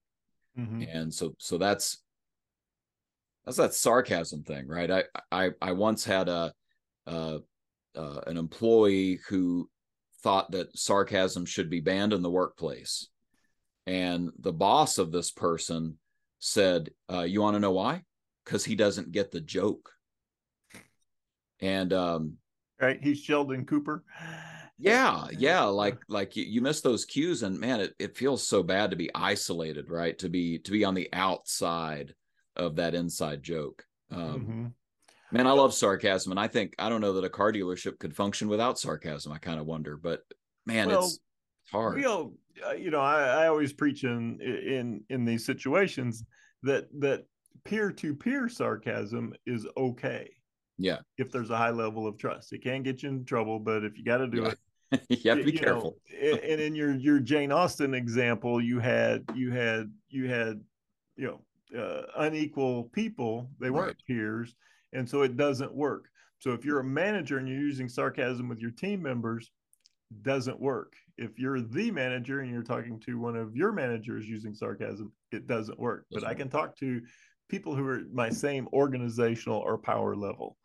Mm-hmm. 0.58 0.82
And 0.82 1.14
so 1.14 1.34
so 1.38 1.58
that's 1.58 1.98
that's 3.44 3.58
that 3.58 3.74
sarcasm 3.74 4.42
thing, 4.42 4.66
right? 4.66 4.90
I 4.90 5.04
I 5.30 5.50
I 5.60 5.72
once 5.72 6.04
had 6.04 6.28
a 6.28 6.52
uh, 7.06 7.38
uh, 7.94 8.20
an 8.26 8.36
employee 8.36 9.20
who 9.28 9.68
thought 10.22 10.50
that 10.52 10.76
sarcasm 10.76 11.46
should 11.46 11.70
be 11.70 11.80
banned 11.80 12.12
in 12.12 12.22
the 12.22 12.30
workplace, 12.30 13.08
and 13.86 14.30
the 14.38 14.52
boss 14.52 14.98
of 14.98 15.12
this 15.12 15.30
person 15.30 15.98
said, 16.38 16.90
uh, 17.10 17.22
"You 17.22 17.40
want 17.40 17.54
to 17.54 17.60
know 17.60 17.72
why? 17.72 18.02
Because 18.44 18.64
he 18.64 18.74
doesn't 18.74 19.12
get 19.12 19.30
the 19.30 19.40
joke." 19.40 19.92
And 21.60 21.92
um, 21.92 22.34
right, 22.80 22.98
he's 23.02 23.20
Sheldon 23.20 23.64
Cooper. 23.64 24.04
Yeah 24.78 25.26
yeah 25.38 25.64
like 25.64 25.98
like 26.08 26.36
you, 26.36 26.44
you 26.44 26.60
miss 26.60 26.80
those 26.80 27.04
cues 27.04 27.42
and 27.42 27.58
man 27.58 27.80
it, 27.80 27.94
it 27.98 28.16
feels 28.16 28.46
so 28.46 28.62
bad 28.62 28.90
to 28.90 28.96
be 28.96 29.10
isolated 29.14 29.90
right? 29.90 30.18
To 30.20 30.28
be 30.28 30.58
to 30.60 30.70
be 30.70 30.84
on 30.84 30.94
the 30.94 31.08
outside 31.12 32.14
of 32.56 32.76
that 32.76 32.94
inside 32.94 33.42
joke. 33.42 33.84
Um 34.10 34.18
mm-hmm. 34.18 34.66
man 35.32 35.46
i 35.46 35.52
love 35.52 35.74
sarcasm 35.74 36.32
and 36.32 36.40
i 36.40 36.48
think 36.48 36.74
i 36.78 36.88
don't 36.88 37.02
know 37.02 37.12
that 37.14 37.24
a 37.24 37.28
car 37.28 37.52
dealership 37.52 37.98
could 37.98 38.16
function 38.16 38.48
without 38.48 38.78
sarcasm 38.78 39.32
i 39.32 39.38
kind 39.38 39.60
of 39.60 39.66
wonder 39.66 39.98
but 39.98 40.22
man 40.64 40.88
well, 40.88 41.04
it's 41.04 41.18
hard. 41.70 41.98
you 41.98 42.04
know 42.04 42.32
uh, 42.66 42.72
you 42.72 42.90
know 42.90 43.00
I, 43.00 43.44
I 43.44 43.48
always 43.48 43.72
preach 43.74 44.04
in 44.04 44.40
in 44.40 45.04
in 45.10 45.26
these 45.26 45.44
situations 45.44 46.24
that 46.62 46.88
that 47.00 47.26
peer-to-peer 47.64 48.48
sarcasm 48.48 49.34
is 49.46 49.66
okay 49.76 50.30
yeah 50.78 50.98
if 51.16 51.30
there's 51.30 51.50
a 51.50 51.56
high 51.56 51.70
level 51.70 52.06
of 52.06 52.16
trust 52.18 52.52
it 52.52 52.62
can 52.62 52.82
get 52.82 53.02
you 53.02 53.08
in 53.08 53.24
trouble 53.24 53.58
but 53.58 53.84
if 53.84 53.98
you 53.98 54.04
got 54.04 54.18
to 54.18 54.26
do 54.26 54.42
yeah. 54.42 54.48
it 54.48 54.58
you 55.08 55.30
have 55.30 55.38
to 55.38 55.44
be 55.44 55.52
you 55.52 55.58
careful. 55.58 55.96
Know, 56.10 56.38
and 56.38 56.60
in 56.60 56.74
your 56.74 56.94
your 56.94 57.18
Jane 57.18 57.52
Austen 57.52 57.94
example, 57.94 58.60
you 58.60 58.78
had 58.78 59.24
you 59.34 59.50
had 59.50 59.92
you 60.08 60.28
had 60.28 60.60
you 61.16 61.26
know 61.26 61.78
uh, 61.78 62.02
unequal 62.16 62.84
people. 62.84 63.50
They 63.60 63.70
weren't 63.70 63.88
right. 63.88 64.06
peers, 64.06 64.54
and 64.92 65.08
so 65.08 65.22
it 65.22 65.36
doesn't 65.36 65.74
work. 65.74 66.06
So 66.38 66.52
if 66.52 66.64
you're 66.64 66.80
a 66.80 66.84
manager 66.84 67.38
and 67.38 67.48
you're 67.48 67.58
using 67.58 67.88
sarcasm 67.88 68.48
with 68.48 68.60
your 68.60 68.70
team 68.70 69.02
members, 69.02 69.50
doesn't 70.22 70.58
work. 70.58 70.94
If 71.18 71.38
you're 71.38 71.60
the 71.60 71.90
manager 71.90 72.40
and 72.40 72.50
you're 72.50 72.62
talking 72.62 73.00
to 73.00 73.18
one 73.18 73.36
of 73.36 73.56
your 73.56 73.72
managers 73.72 74.28
using 74.28 74.54
sarcasm, 74.54 75.12
it 75.32 75.46
doesn't 75.46 75.78
work. 75.78 76.06
Doesn't 76.10 76.26
but 76.26 76.30
I 76.30 76.34
can 76.34 76.48
talk 76.48 76.76
to 76.78 77.02
people 77.48 77.74
who 77.74 77.86
are 77.86 78.02
my 78.12 78.30
same 78.30 78.68
organizational 78.72 79.58
or 79.58 79.76
power 79.76 80.14
level 80.14 80.56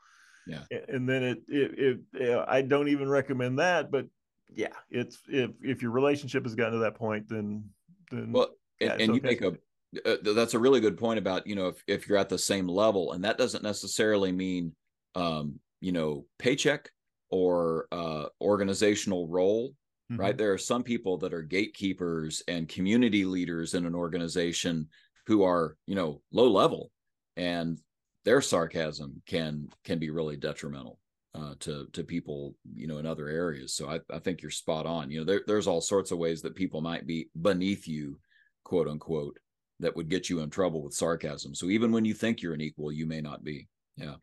yeah 0.48 0.64
and 0.88 1.08
then 1.08 1.24
it 1.24 1.42
it, 1.48 2.00
it 2.14 2.46
i 2.48 2.62
don't 2.62 2.88
even 2.88 3.08
recommend 3.10 3.60
that 3.60 3.92
but 3.92 4.06
yeah 4.54 4.68
it's 4.90 5.20
if 5.28 5.52
if 5.62 5.82
your 5.82 5.92
relationship 5.92 6.44
has 6.44 6.56
gotten 6.56 6.74
to 6.74 6.80
that 6.80 6.96
point 6.96 7.28
then 7.30 7.64
then 8.12 8.32
well 8.32 8.50
yeah, 8.80 8.94
and, 8.94 9.02
and 9.02 9.12
okay. 9.12 9.16
you 9.18 9.22
make 9.22 9.42
a 9.42 9.58
uh, 10.06 10.18
that's 10.34 10.56
a 10.56 10.60
really 10.60 10.80
good 10.80 10.98
point 10.98 11.20
about 11.20 11.46
you 11.46 11.56
know 11.56 11.68
if, 11.68 11.84
if 11.88 12.08
you're 12.08 12.18
at 12.18 12.30
the 12.30 12.38
same 12.38 12.68
level 12.68 13.14
and 13.14 13.24
that 13.24 13.38
doesn't 13.38 13.64
necessarily 13.64 14.32
mean 14.32 14.74
um 15.16 15.60
you 15.82 15.92
know 15.92 16.26
paycheck 16.40 16.90
or 17.30 17.88
uh, 17.92 18.26
organizational 18.42 19.28
role 19.28 19.70
mm-hmm. 20.12 20.20
right 20.20 20.38
there 20.38 20.54
are 20.54 20.58
some 20.58 20.84
people 20.84 21.18
that 21.18 21.34
are 21.34 21.42
gatekeepers 21.42 22.44
and 22.48 22.70
community 22.70 23.26
leaders 23.26 23.74
in 23.74 23.86
an 23.86 23.96
organization 23.96 24.88
who 25.28 25.44
are 25.44 25.76
you 25.86 25.96
know 25.96 26.22
low 26.32 26.50
level 26.50 26.92
and 27.38 27.80
their 28.26 28.42
sarcasm 28.42 29.22
can 29.26 29.68
can 29.84 30.00
be 30.00 30.10
really 30.10 30.38
detrimental 30.38 31.00
uh, 31.36 31.54
to 31.60 31.88
to 31.94 32.04
people 32.04 32.56
you 32.76 32.88
know 32.88 32.98
in 32.98 33.06
other 33.06 33.28
areas. 33.28 33.76
So 33.76 33.90
I, 33.90 34.00
I 34.14 34.20
think 34.20 34.42
you're 34.42 34.52
spot 34.52 34.86
on. 34.86 35.12
You 35.12 35.20
know 35.20 35.26
there, 35.26 35.42
there's 35.48 35.68
all 35.68 35.82
sorts 35.82 36.12
of 36.12 36.18
ways 36.18 36.42
that 36.42 36.56
people 36.56 36.82
might 36.82 37.08
be 37.08 37.30
beneath 37.42 37.88
you 37.88 38.20
quote 38.64 38.88
unquote 38.88 39.38
that 39.80 39.96
would 39.96 40.10
get 40.10 40.30
you 40.30 40.40
in 40.40 40.50
trouble 40.50 40.84
with 40.84 40.94
sarcasm. 40.94 41.54
So 41.54 41.68
even 41.68 41.92
when 41.92 42.06
you 42.06 42.14
think 42.14 42.42
you're 42.42 42.54
an 42.54 42.62
equal 42.62 42.92
you 42.92 43.06
may 43.06 43.22
not 43.22 43.44
be. 43.44 43.68
Yeah. 43.98 44.16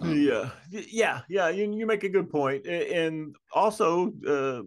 Um, 0.00 0.18
yeah. 0.18 0.50
Yeah. 0.70 1.20
Yeah. 1.28 1.48
You, 1.50 1.72
you 1.72 1.86
make 1.86 2.04
a 2.04 2.08
good 2.08 2.30
point. 2.30 2.66
And 2.66 3.36
also 3.52 4.12
uh, 4.26 4.62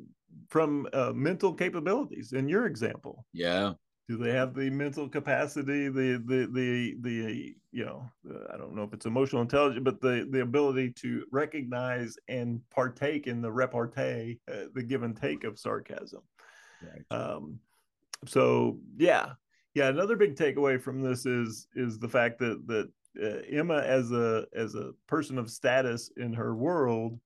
from 0.50 0.88
uh, 0.94 1.12
mental 1.14 1.54
capabilities 1.54 2.34
in 2.34 2.48
your 2.48 2.68
example. 2.68 3.26
Yeah 3.34 3.74
do 4.08 4.18
they 4.18 4.32
have 4.32 4.54
the 4.54 4.70
mental 4.70 5.10
capacity 5.10 5.90
the 5.90 6.22
the 6.26 6.48
the 6.52 6.96
the 7.02 7.56
you 7.72 7.86
know 7.86 8.10
uh, 8.30 8.54
i 8.54 8.58
don't 8.58 8.76
know 8.76 8.84
if 8.84 8.94
it's 8.94 9.06
emotional 9.06 9.42
intelligence 9.42 9.84
but 9.84 10.02
the 10.02 10.28
the 10.32 10.42
ability 10.42 10.92
to 10.92 11.26
recognize 11.32 12.18
and 12.28 12.62
partake 12.70 13.28
in 13.28 13.42
the 13.42 13.52
repartee 13.52 14.40
uh, 14.52 14.66
the 14.74 14.84
give 14.84 15.04
and 15.04 15.20
take 15.20 15.44
of 15.44 15.60
sarcasm. 15.60 16.22
Right. 16.82 17.18
um 17.18 17.60
so 18.28 18.80
yeah. 18.98 19.34
Yeah 19.74 19.90
another 19.90 20.16
big 20.16 20.36
takeaway 20.36 20.82
from 20.82 21.02
this 21.02 21.26
is 21.26 21.68
is 21.76 22.00
the 22.00 22.10
fact 22.10 22.40
that 22.40 22.66
that 22.68 22.90
uh, 23.22 23.42
emma 23.50 23.80
as 23.80 24.12
a 24.12 24.46
as 24.54 24.76
a 24.76 24.92
person 25.08 25.38
of 25.38 25.50
status 25.50 26.12
in 26.18 26.34
her 26.34 26.56
world 26.56 27.20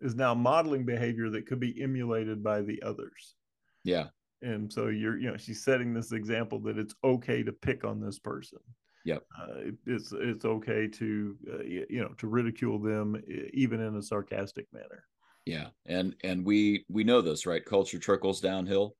is 0.00 0.14
now 0.14 0.34
modeling 0.34 0.84
behavior 0.84 1.30
that 1.30 1.46
could 1.46 1.58
be 1.58 1.82
emulated 1.82 2.44
by 2.44 2.60
the 2.60 2.82
others. 2.82 3.34
Yeah 3.82 4.08
and 4.42 4.72
so 4.72 4.88
you're 4.88 5.18
you 5.18 5.30
know 5.30 5.36
she's 5.36 5.64
setting 5.64 5.94
this 5.94 6.12
example 6.12 6.58
that 6.60 6.78
it's 6.78 6.94
okay 7.04 7.42
to 7.42 7.52
pick 7.52 7.84
on 7.84 8.00
this 8.00 8.18
person. 8.18 8.58
Yep. 9.04 9.22
Uh, 9.40 9.58
it, 9.58 9.74
it's 9.86 10.12
it's 10.12 10.44
okay 10.44 10.88
to 10.88 11.36
uh, 11.52 11.62
you 11.62 12.00
know 12.00 12.12
to 12.18 12.26
ridicule 12.26 12.80
them 12.80 13.22
even 13.54 13.80
in 13.80 13.96
a 13.96 14.02
sarcastic 14.02 14.66
manner. 14.72 15.04
Yeah. 15.44 15.68
And 15.86 16.16
and 16.24 16.44
we 16.44 16.84
we 16.88 17.04
know 17.04 17.20
this 17.20 17.46
right? 17.46 17.64
Culture 17.64 17.98
trickles 17.98 18.40
downhill. 18.40 18.96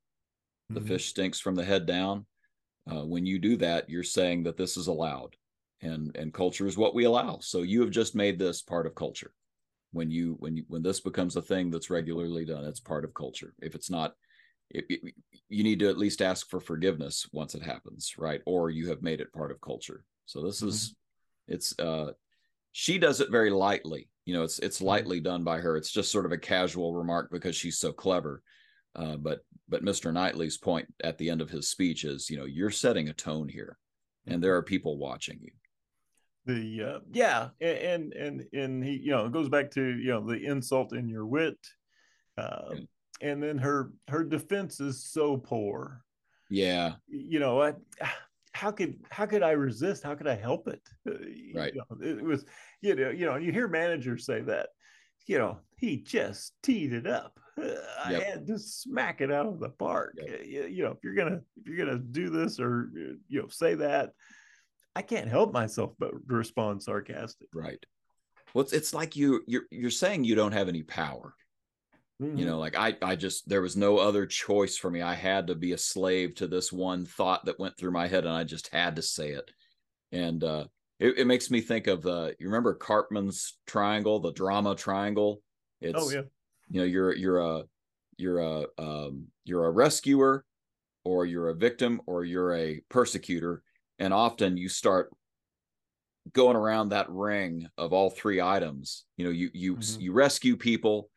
The 0.71 0.81
mm-hmm. 0.81 0.89
fish 0.89 1.09
stinks 1.09 1.41
from 1.41 1.55
the 1.55 1.65
head 1.65 1.87
down. 1.87 2.27
Uh, 2.91 3.05
when 3.05 3.27
you 3.27 3.41
do 3.41 3.57
that 3.57 3.91
you're 3.91 4.05
saying 4.05 4.45
that 4.45 4.57
this 4.57 4.77
is 4.77 4.87
allowed. 4.87 5.37
And 5.83 6.17
and 6.17 6.33
culture 6.33 6.67
is 6.67 6.79
what 6.79 6.95
we 6.95 7.05
allow. 7.05 7.39
So 7.41 7.63
you 7.63 7.81
have 7.81 7.91
just 7.91 8.15
made 8.15 8.39
this 8.39 8.63
part 8.63 8.87
of 8.87 8.95
culture. 8.95 9.33
When 9.93 10.11
you 10.11 10.37
when 10.39 10.57
you 10.57 10.65
when 10.69 10.83
this 10.83 11.01
becomes 11.01 11.35
a 11.35 11.43
thing 11.43 11.71
that's 11.71 11.91
regularly 11.91 12.45
done 12.45 12.65
it's 12.65 12.81
part 12.81 13.05
of 13.05 13.13
culture. 13.13 13.55
If 13.61 13.75
it's 13.75 13.91
not 13.91 14.15
it, 14.71 15.15
you 15.49 15.63
need 15.63 15.79
to 15.81 15.89
at 15.89 15.99
least 15.99 16.23
ask 16.23 16.49
for 16.49 16.61
forgiveness 16.61 17.29
once 17.33 17.55
it 17.55 17.63
happens 17.63 18.15
right? 18.19 18.41
Or 18.47 18.71
you 18.71 18.89
have 18.89 19.03
made 19.03 19.21
it 19.21 19.33
part 19.33 19.51
of 19.51 19.61
culture. 19.61 20.05
So 20.27 20.43
this 20.43 20.59
mm-hmm. 20.59 20.69
is 20.69 20.95
it's 21.49 21.79
uh 21.79 22.13
she 22.73 22.99
does 22.99 23.21
it 23.21 23.31
very 23.31 23.51
lightly. 23.51 24.09
You 24.25 24.35
know 24.35 24.43
it's 24.43 24.59
it's 24.59 24.79
mm-hmm. 24.79 24.87
lightly 24.87 25.21
done 25.21 25.45
by 25.45 25.59
her. 25.59 25.77
It's 25.77 25.93
just 25.93 26.11
sort 26.11 26.27
of 26.27 26.33
a 26.33 26.39
casual 26.39 26.95
remark 26.95 27.31
because 27.31 27.57
she's 27.57 27.79
so 27.79 27.93
clever. 27.93 28.43
Uh, 28.95 29.17
but 29.17 29.41
but 29.69 29.85
mr 29.85 30.11
knightley's 30.11 30.57
point 30.57 30.87
at 31.05 31.19
the 31.19 31.29
end 31.29 31.43
of 31.43 31.51
his 31.51 31.69
speech 31.69 32.05
is 32.05 32.31
you 32.31 32.39
know 32.39 32.47
you're 32.47 32.71
setting 32.71 33.11
a 33.11 33.13
tone 33.13 33.47
here 33.47 33.77
and 34.27 34.43
there 34.43 34.57
are 34.57 34.63
people 34.63 34.97
watching 34.99 35.39
you. 35.41 35.53
The 36.47 36.95
uh, 36.95 36.99
yeah 37.13 37.49
and 37.61 38.13
and 38.13 38.45
and 38.53 38.85
he 38.85 38.93
you 38.93 39.11
know 39.11 39.27
it 39.27 39.33
goes 39.33 39.49
back 39.49 39.71
to 39.73 39.83
you 39.83 40.13
know 40.13 40.25
the 40.25 40.45
insult 40.45 40.93
in 40.93 41.09
your 41.09 41.27
wit. 41.27 41.59
Uh, 42.39 42.71
and 42.71 42.89
then 43.21 43.59
her 43.59 43.93
her 44.09 44.25
defense 44.25 44.81
is 44.81 45.05
so 45.05 45.37
poor. 45.37 46.03
Yeah, 46.51 46.95
you 47.09 47.39
know 47.39 47.57
what? 47.57 47.79
How 48.53 48.71
could 48.71 48.97
how 49.11 49.27
could 49.27 49.43
I 49.43 49.51
resist? 49.51 50.03
How 50.03 50.15
could 50.15 50.27
I 50.27 50.35
help 50.35 50.67
it? 50.67 50.81
Uh, 51.07 51.13
right. 51.55 51.75
You 51.75 51.83
know, 51.91 51.97
it 52.01 52.25
was 52.25 52.47
you 52.81 52.95
know 52.95 53.11
you 53.11 53.27
know 53.27 53.37
you 53.37 53.53
hear 53.53 53.69
managers 53.69 54.25
say 54.25 54.41
that. 54.41 54.71
You 55.27 55.37
know 55.37 55.59
he 55.77 55.99
just 55.99 56.55
teed 56.63 56.95
it 56.95 57.07
up. 57.07 57.39
Uh, 57.61 57.75
I 58.07 58.15
had 58.15 58.47
to 58.47 58.59
smack 58.59 59.21
it 59.21 59.31
out 59.31 59.45
of 59.45 59.61
the 59.61 59.69
park. 59.69 60.15
Yep. 60.17 60.41
You, 60.47 60.67
you 60.69 60.83
know 60.85 60.93
if 60.93 60.99
you're 61.05 61.15
gonna 61.15 61.43
if 61.59 61.67
you're 61.67 61.85
gonna 61.85 61.99
do 61.99 62.31
this 62.31 62.59
or 62.59 62.91
you 63.29 63.43
know 63.43 63.49
say 63.49 63.75
that, 63.75 64.13
I 64.95 65.03
can't 65.03 65.29
help 65.29 65.53
myself 65.53 65.93
but 65.99 66.13
respond 66.27 66.83
sarcastic. 66.83 67.49
Right. 67.53 67.85
Well, 68.55 68.65
it's, 68.65 68.73
it's 68.73 68.95
like 68.95 69.17
you 69.17 69.43
you're 69.47 69.67
you're 69.71 69.91
saying 69.91 70.25
you 70.25 70.35
don't 70.35 70.53
have 70.53 70.71
any 70.71 70.83
power 70.83 71.35
Mm-hmm. 72.23 72.39
You 72.39 72.47
know, 72.47 72.59
like 72.59 72.77
I, 72.77 72.97
I 73.03 73.15
just 73.15 73.47
there 73.49 73.61
was 73.61 73.77
no 73.77 73.99
other 73.99 74.25
choice 74.25 74.79
for 74.79 74.91
me. 74.91 75.03
I 75.03 75.15
had 75.15 75.49
to 75.49 75.55
be 75.55 75.73
a 75.73 75.79
slave 75.79 76.35
to 76.37 76.47
this 76.47 76.73
one 76.73 77.05
thought 77.05 77.45
that 77.45 77.59
went 77.59 77.77
through 77.77 77.91
my 77.91 78.07
head, 78.07 78.25
and 78.25 78.33
I 78.33 78.45
just 78.45 78.73
had 78.73 78.97
to 78.97 79.03
say 79.03 79.31
it. 79.31 79.51
And 80.13 80.43
uh, 80.43 80.65
it, 80.99 81.19
it 81.19 81.27
makes 81.27 81.51
me 81.51 81.61
think 81.61 81.89
of 81.89 82.07
uh, 82.07 82.31
you 82.39 82.47
remember 82.47 82.75
Karpman's 82.75 83.59
triangle, 83.67 84.19
the 84.19 84.33
drama 84.33 84.75
triangle. 84.75 85.43
It's, 85.83 85.99
oh 86.01 86.11
yeah. 86.11 86.23
You 86.71 86.81
know, 86.81 86.87
you're 86.87 87.15
you're 87.15 87.39
a 87.39 87.65
you're 88.17 88.39
a 88.39 88.65
um, 88.79 89.27
you're 89.45 89.67
a 89.67 89.71
rescuer, 89.71 90.45
or 91.05 91.27
you're 91.27 91.51
a 91.51 91.55
victim, 91.55 92.01
or 92.07 92.25
you're 92.25 92.55
a 92.55 92.81
persecutor, 92.89 93.63
and 93.99 94.15
often 94.15 94.57
you 94.57 94.71
start 94.71 95.11
going 96.33 96.57
around 96.57 96.89
that 96.89 97.11
ring 97.11 97.69
of 97.77 97.93
all 97.93 98.09
three 98.09 98.41
items. 98.41 99.05
You 99.19 99.27
know, 99.27 99.31
you 99.33 99.51
you 99.53 99.77
mm-hmm. 99.77 100.01
you 100.01 100.13
rescue 100.15 100.57
people 100.57 101.11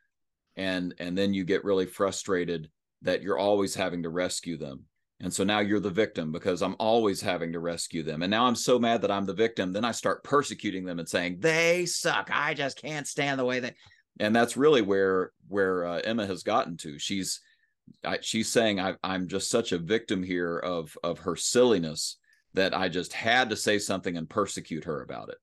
and 0.60 0.94
and 1.00 1.18
then 1.18 1.34
you 1.34 1.46
get 1.46 1.64
really 1.64 1.86
frustrated 1.86 2.70
that 3.02 3.22
you're 3.24 3.38
always 3.38 3.74
having 3.74 4.04
to 4.04 4.10
rescue 4.10 4.58
them. 4.58 4.84
And 5.22 5.34
so 5.34 5.44
now 5.44 5.60
you're 5.60 5.80
the 5.80 5.90
victim 5.90 6.32
because 6.32 6.62
i'm 6.62 6.76
always 6.80 7.22
having 7.22 7.54
to 7.54 7.60
rescue 7.60 8.04
them. 8.04 8.22
And 8.22 8.30
now 8.30 8.46
i'm 8.46 8.56
so 8.56 8.78
mad 8.78 9.02
that 9.02 9.12
i'm 9.12 9.26
the 9.26 9.34
victim 9.34 9.72
then 9.72 9.86
i 9.86 9.92
start 9.92 10.24
persecuting 10.24 10.84
them 10.84 11.00
and 11.00 11.08
saying 11.08 11.38
they 11.40 11.86
suck. 11.86 12.30
I 12.32 12.54
just 12.54 12.82
can't 12.82 13.08
stand 13.08 13.40
the 13.40 13.46
way 13.46 13.62
they 13.62 13.74
and 14.20 14.36
that's 14.36 14.58
really 14.58 14.82
where 14.82 15.32
where 15.48 15.86
uh, 15.86 16.02
emma 16.04 16.28
has 16.28 16.44
gotten 16.44 16.76
to. 16.78 17.00
She's 17.00 17.40
I, 18.04 18.20
she's 18.22 18.52
saying 18.52 18.80
I, 18.80 18.96
i'm 19.04 19.28
just 19.28 19.50
such 19.50 19.72
a 19.72 19.80
victim 19.80 20.22
here 20.22 20.60
of 20.60 20.96
of 21.04 21.20
her 21.20 21.36
silliness 21.36 22.18
that 22.54 22.78
i 22.78 22.88
just 22.88 23.14
had 23.14 23.50
to 23.50 23.56
say 23.56 23.80
something 23.80 24.16
and 24.16 24.30
persecute 24.30 24.84
her 24.84 25.02
about 25.02 25.30
it 25.30 25.38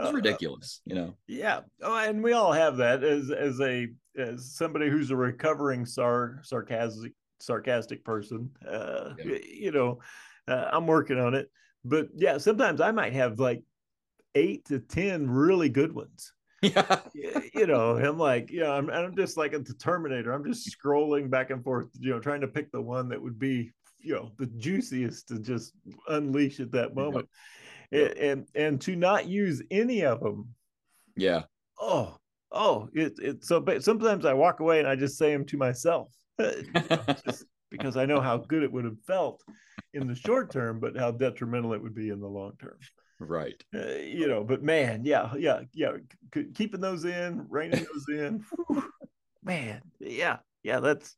it's 0.00 0.10
uh, 0.10 0.12
ridiculous, 0.12 0.80
you 0.84 0.94
know. 0.94 1.14
Yeah, 1.28 1.60
oh, 1.82 1.96
and 1.96 2.22
we 2.22 2.32
all 2.32 2.52
have 2.52 2.76
that 2.78 3.04
as 3.04 3.30
as 3.30 3.60
a 3.60 3.88
as 4.16 4.54
somebody 4.54 4.88
who's 4.88 5.10
a 5.10 5.16
recovering 5.16 5.86
sar 5.86 6.40
sarcastic 6.42 7.12
sarcastic 7.40 8.04
person. 8.04 8.50
Uh, 8.66 9.10
yeah. 9.24 9.38
You 9.46 9.70
know, 9.70 10.00
uh, 10.48 10.68
I'm 10.72 10.86
working 10.86 11.18
on 11.18 11.34
it, 11.34 11.48
but 11.84 12.08
yeah, 12.16 12.38
sometimes 12.38 12.80
I 12.80 12.90
might 12.90 13.12
have 13.12 13.38
like 13.38 13.62
eight 14.34 14.64
to 14.66 14.80
ten 14.80 15.30
really 15.30 15.68
good 15.68 15.92
ones. 15.94 16.32
Yeah, 16.64 17.40
you 17.54 17.66
know, 17.66 17.98
I'm 17.98 18.18
like, 18.18 18.50
yeah, 18.50 18.70
I'm, 18.70 18.88
I'm 18.88 19.14
just 19.14 19.36
like 19.36 19.52
a 19.52 19.60
Terminator. 19.60 20.32
I'm 20.32 20.46
just 20.46 20.74
scrolling 20.74 21.28
back 21.28 21.50
and 21.50 21.62
forth, 21.62 21.88
you 22.00 22.10
know, 22.10 22.20
trying 22.20 22.40
to 22.40 22.48
pick 22.48 22.72
the 22.72 22.80
one 22.80 23.10
that 23.10 23.20
would 23.20 23.38
be, 23.38 23.70
you 24.00 24.14
know, 24.14 24.32
the 24.38 24.46
juiciest 24.46 25.28
to 25.28 25.38
just 25.40 25.74
unleash 26.08 26.60
at 26.60 26.72
that 26.72 26.94
moment. 26.94 27.28
Yeah 27.30 27.38
and 27.94 28.46
and 28.54 28.80
to 28.82 28.96
not 28.96 29.26
use 29.26 29.62
any 29.70 30.04
of 30.04 30.20
them. 30.20 30.48
Yeah. 31.16 31.42
Oh 31.78 32.16
oh 32.54 32.88
it, 32.94 33.18
it 33.18 33.44
so 33.44 33.60
but 33.60 33.84
sometimes 33.84 34.24
i 34.24 34.32
walk 34.32 34.60
away 34.60 34.78
and 34.78 34.88
i 34.88 34.94
just 34.96 35.18
say 35.18 35.32
them 35.32 35.44
to 35.44 35.56
myself. 35.58 36.08
Because 37.70 37.96
i 37.96 38.06
know 38.06 38.20
how 38.20 38.36
good 38.36 38.62
it 38.62 38.70
would 38.70 38.84
have 38.84 39.00
felt 39.04 39.42
in 39.94 40.06
the 40.06 40.14
short 40.14 40.52
term 40.52 40.78
but 40.78 40.96
how 40.96 41.10
detrimental 41.10 41.72
it 41.72 41.82
would 41.82 41.94
be 41.94 42.10
in 42.10 42.20
the 42.20 42.28
long 42.28 42.52
term. 42.60 42.78
Right. 43.18 43.60
Uh, 43.74 43.96
you 43.96 44.28
know 44.28 44.44
but 44.44 44.62
man 44.62 45.04
yeah 45.04 45.32
yeah 45.36 45.62
yeah 45.72 45.94
keeping 46.54 46.80
those 46.80 47.04
in 47.04 47.44
reining 47.48 47.84
those 47.92 48.06
in 48.08 48.44
whew, 48.68 48.84
man 49.42 49.80
yeah 49.98 50.36
yeah 50.62 50.78
that's 50.78 51.16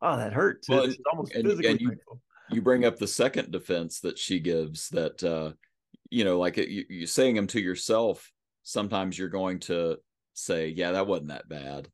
oh 0.00 0.16
that 0.16 0.32
hurts. 0.32 0.70
Well, 0.70 0.84
it's 0.84 0.96
almost 1.12 1.34
and, 1.34 1.44
physically 1.44 1.70
and 1.70 1.80
you, 1.80 1.98
you 2.50 2.62
bring 2.62 2.86
up 2.86 2.96
the 2.96 3.06
second 3.06 3.50
defense 3.50 4.00
that 4.00 4.16
she 4.16 4.40
gives 4.40 4.88
that 4.90 5.22
uh 5.22 5.52
you 6.10 6.24
know, 6.24 6.38
like 6.38 6.56
you, 6.56 6.84
you 6.88 7.06
saying 7.06 7.36
them 7.36 7.46
to 7.48 7.60
yourself, 7.60 8.30
sometimes 8.62 9.18
you're 9.18 9.28
going 9.28 9.60
to 9.60 9.96
say, 10.34 10.68
yeah, 10.68 10.92
that 10.92 11.06
wasn't 11.06 11.28
that 11.28 11.48
bad. 11.48 11.88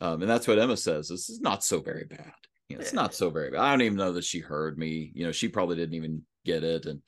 Um, 0.00 0.22
and 0.22 0.30
that's 0.30 0.48
what 0.48 0.58
Emma 0.58 0.76
says. 0.76 1.08
This 1.08 1.28
is 1.28 1.40
not 1.40 1.62
so 1.62 1.80
very 1.80 2.04
bad. 2.04 2.32
You 2.68 2.76
know, 2.76 2.82
it's 2.82 2.92
not 2.92 3.14
so 3.14 3.30
very 3.30 3.50
bad. 3.50 3.60
I 3.60 3.70
don't 3.70 3.82
even 3.82 3.98
know 3.98 4.12
that 4.12 4.24
she 4.24 4.38
heard 4.38 4.78
me. 4.78 5.10
You 5.14 5.26
know, 5.26 5.32
she 5.32 5.48
probably 5.48 5.76
didn't 5.76 5.94
even 5.94 6.22
get 6.44 6.64
it. 6.64 6.86
And 6.86 7.02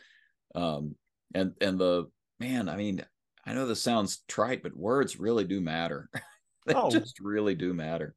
um, 0.54 0.94
and 1.34 1.52
and 1.60 1.78
the 1.78 2.06
man, 2.40 2.68
I 2.68 2.76
mean, 2.76 3.04
I 3.46 3.54
know 3.54 3.66
this 3.66 3.82
sounds 3.82 4.22
trite, 4.28 4.62
but 4.62 4.76
words 4.76 5.18
really 5.18 5.44
do 5.44 5.60
matter. 5.60 6.10
they 6.66 6.74
oh. 6.74 6.90
just 6.90 7.20
really 7.20 7.54
do 7.54 7.72
matter. 7.72 8.14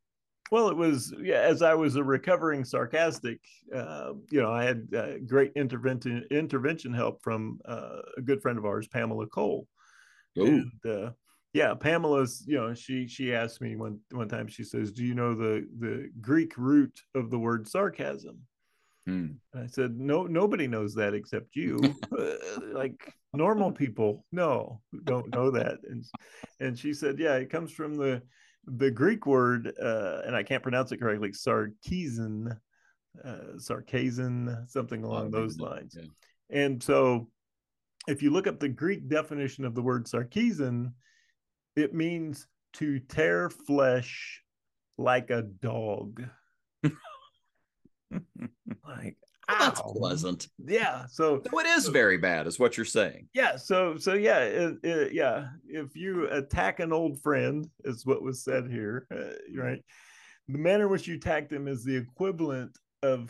Well, 0.52 0.70
it 0.70 0.78
was 0.78 1.14
yeah. 1.20 1.42
As 1.42 1.62
I 1.62 1.74
was 1.74 1.96
a 1.96 2.04
recovering 2.04 2.64
sarcastic, 2.64 3.40
uh, 3.74 4.14
you 4.30 4.42
know, 4.42 4.52
I 4.52 4.64
had 4.64 4.88
uh, 4.96 5.18
great 5.26 5.52
intervention 5.56 6.26
intervention 6.30 6.94
help 6.94 7.24
from 7.24 7.60
uh, 7.66 8.02
a 8.18 8.22
good 8.22 8.42
friend 8.42 8.58
of 8.58 8.66
ours, 8.66 8.88
Pamela 8.88 9.28
Cole. 9.28 9.68
And, 10.36 10.72
uh, 10.86 11.12
yeah, 11.54 11.74
Pamela's, 11.74 12.44
you 12.46 12.58
know, 12.58 12.74
she 12.74 13.08
she 13.08 13.34
asked 13.34 13.62
me 13.62 13.76
one 13.76 14.00
one 14.12 14.28
time, 14.28 14.48
she 14.48 14.64
says, 14.64 14.92
Do 14.92 15.04
you 15.04 15.16
know 15.16 15.34
the 15.34 15.68
the 15.80 16.10
Greek 16.22 16.58
root 16.58 17.00
of 17.16 17.32
the 17.32 17.40
word 17.40 17.68
sarcasm? 17.68 18.40
Hmm. 19.08 19.28
I 19.54 19.68
said, 19.68 19.98
No, 19.98 20.24
nobody 20.24 20.68
knows 20.68 20.94
that 20.96 21.14
except 21.14 21.56
you. 21.56 21.80
Uh, 22.18 22.36
like 22.72 23.14
normal 23.34 23.72
people, 23.72 24.26
no, 24.32 24.80
don't 25.04 25.30
know 25.34 25.52
that. 25.52 25.80
And 25.90 26.06
and 26.60 26.78
she 26.78 26.94
said, 26.94 27.20
Yeah, 27.20 27.36
it 27.36 27.50
comes 27.50 27.72
from 27.72 27.96
the 27.96 28.22
the 28.66 28.92
Greek 28.92 29.26
word, 29.26 29.74
uh, 29.82 30.22
and 30.26 30.36
I 30.36 30.44
can't 30.44 30.64
pronounce 30.64 30.92
it 30.92 30.98
correctly, 30.98 31.30
sarkeesian, 31.30 32.58
uh, 33.24 33.38
sarkeesian, 33.58 34.70
something 34.70 35.04
along 35.04 35.28
Oh, 35.28 35.30
those 35.30 35.58
yeah. 35.58 35.66
lines. 35.66 35.98
And 36.50 36.82
so 36.82 37.30
if 38.08 38.22
you 38.22 38.30
look 38.30 38.48
up 38.48 38.60
the 38.60 38.70
Greek 38.70 39.08
definition 39.08 39.66
of 39.66 39.76
the 39.76 39.82
word 39.82 40.06
sarkeesian, 40.06 40.94
it 41.76 41.94
means 41.94 42.48
to 42.74 43.00
tear 43.00 43.50
flesh 43.50 44.42
like 44.98 45.30
a 45.30 45.42
dog. 45.42 46.24
like 48.88 49.18
Well, 49.48 49.58
that's 49.60 49.82
pleasant. 49.82 50.48
Yeah. 50.66 51.06
So 51.08 51.42
So 51.52 51.60
it 51.60 51.68
is 51.68 51.88
very 51.88 52.18
bad, 52.18 52.48
is 52.48 52.58
what 52.60 52.78
you're 52.78 52.86
saying. 52.86 53.28
yeah. 53.34 53.56
So 53.58 53.98
so 53.98 54.14
yeah. 54.14 54.40
It, 54.40 54.76
it- 54.84 55.14
yeah. 55.14 55.50
If 55.68 55.96
you 55.96 56.28
attack 56.30 56.80
an 56.80 56.92
old 56.94 57.22
friend, 57.22 57.68
is 57.84 58.06
what 58.06 58.22
was 58.24 58.44
said 58.44 58.70
here, 58.70 59.08
uh, 59.12 59.36
right? 59.60 59.84
The 60.48 60.58
manner 60.58 60.86
in 60.86 60.92
which 60.92 61.08
you 61.08 61.16
attack 61.16 61.50
them 61.50 61.68
is 61.68 61.84
the 61.84 61.96
equivalent 61.96 62.78
of 63.04 63.30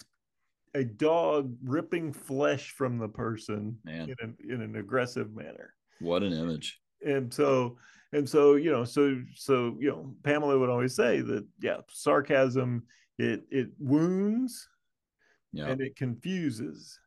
a 0.73 0.83
dog 0.83 1.55
ripping 1.63 2.11
flesh 2.11 2.71
from 2.71 2.97
the 2.97 3.07
person 3.07 3.77
Man, 3.85 4.09
in 4.09 4.15
an, 4.19 4.37
in 4.49 4.61
an 4.61 4.75
aggressive 4.75 5.33
manner. 5.33 5.73
what 5.99 6.21
an 6.23 6.33
image. 6.33 6.79
and 7.05 7.33
so 7.33 7.77
and 8.11 8.27
so 8.27 8.55
you 8.55 8.71
know 8.71 8.83
so 8.83 9.21
so 9.35 9.77
you 9.79 9.87
know 9.89 10.13
pamela 10.23 10.57
would 10.59 10.69
always 10.69 10.93
say 10.95 11.21
that 11.21 11.45
yeah 11.61 11.77
sarcasm 11.89 12.83
it 13.17 13.43
it 13.51 13.69
wounds 13.79 14.67
Yeah. 15.55 15.67
and 15.67 15.81
it 15.81 15.95
confuses 15.95 16.99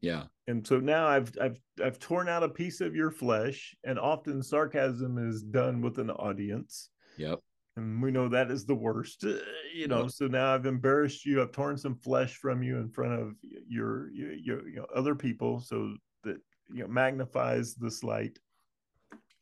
Yeah. 0.00 0.24
and 0.46 0.66
so 0.66 0.78
now 0.80 1.06
i've 1.06 1.32
i've 1.40 1.58
i've 1.82 1.98
torn 1.98 2.28
out 2.28 2.42
a 2.42 2.48
piece 2.48 2.80
of 2.80 2.94
your 2.94 3.10
flesh 3.10 3.74
and 3.84 3.98
often 3.98 4.42
sarcasm 4.42 5.18
is 5.18 5.42
done 5.42 5.80
with 5.80 5.98
an 5.98 6.10
audience 6.10 6.90
Yep. 7.16 7.40
and 7.76 8.02
we 8.02 8.10
know 8.10 8.28
that 8.28 8.50
is 8.50 8.64
the 8.66 8.74
worst 8.74 9.24
uh, 9.24 9.38
you 9.74 9.88
know 9.88 10.02
Yep. 10.02 10.10
so 10.10 10.26
now 10.26 10.54
i've 10.54 10.66
embarrassed 10.66 11.24
you 11.24 11.40
i've 11.42 11.52
torn 11.52 11.76
some 11.78 11.96
flesh 11.96 12.36
from 12.36 12.62
you 12.62 12.76
in 12.78 12.88
front 12.90 13.14
of 13.20 13.34
your 13.68 14.10
your, 14.12 14.32
your 14.32 14.68
you 14.68 14.76
know 14.76 14.86
other 14.94 15.14
people 15.14 15.60
so 15.60 15.94
that 16.24 16.36
you 16.72 16.82
know 16.82 16.88
magnifies 16.88 17.74
the 17.74 17.90
slight 17.90 18.38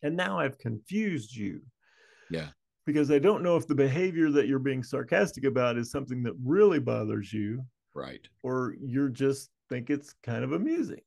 and 0.03 0.17
now 0.17 0.39
i've 0.39 0.59
confused 0.59 1.35
you 1.35 1.61
Yeah. 2.31 2.49
because 2.87 3.11
i 3.11 3.19
don't 3.19 3.43
know 3.43 3.57
if 3.57 3.67
the 3.67 3.75
behavior 3.75 4.31
that 4.31 4.47
you're 4.49 4.59
being 4.71 4.83
sarcastic 4.83 5.45
about 5.45 5.77
is 5.79 5.91
something 5.91 6.23
that 6.25 6.35
really 6.45 6.81
bothers 6.81 7.33
you 7.33 7.65
Right. 7.95 8.27
or 8.43 8.75
you're 8.81 9.09
just 9.09 9.51
think 9.69 9.91
it's 9.91 10.15
kind 10.23 10.45
of 10.45 10.53
amusing 10.53 11.01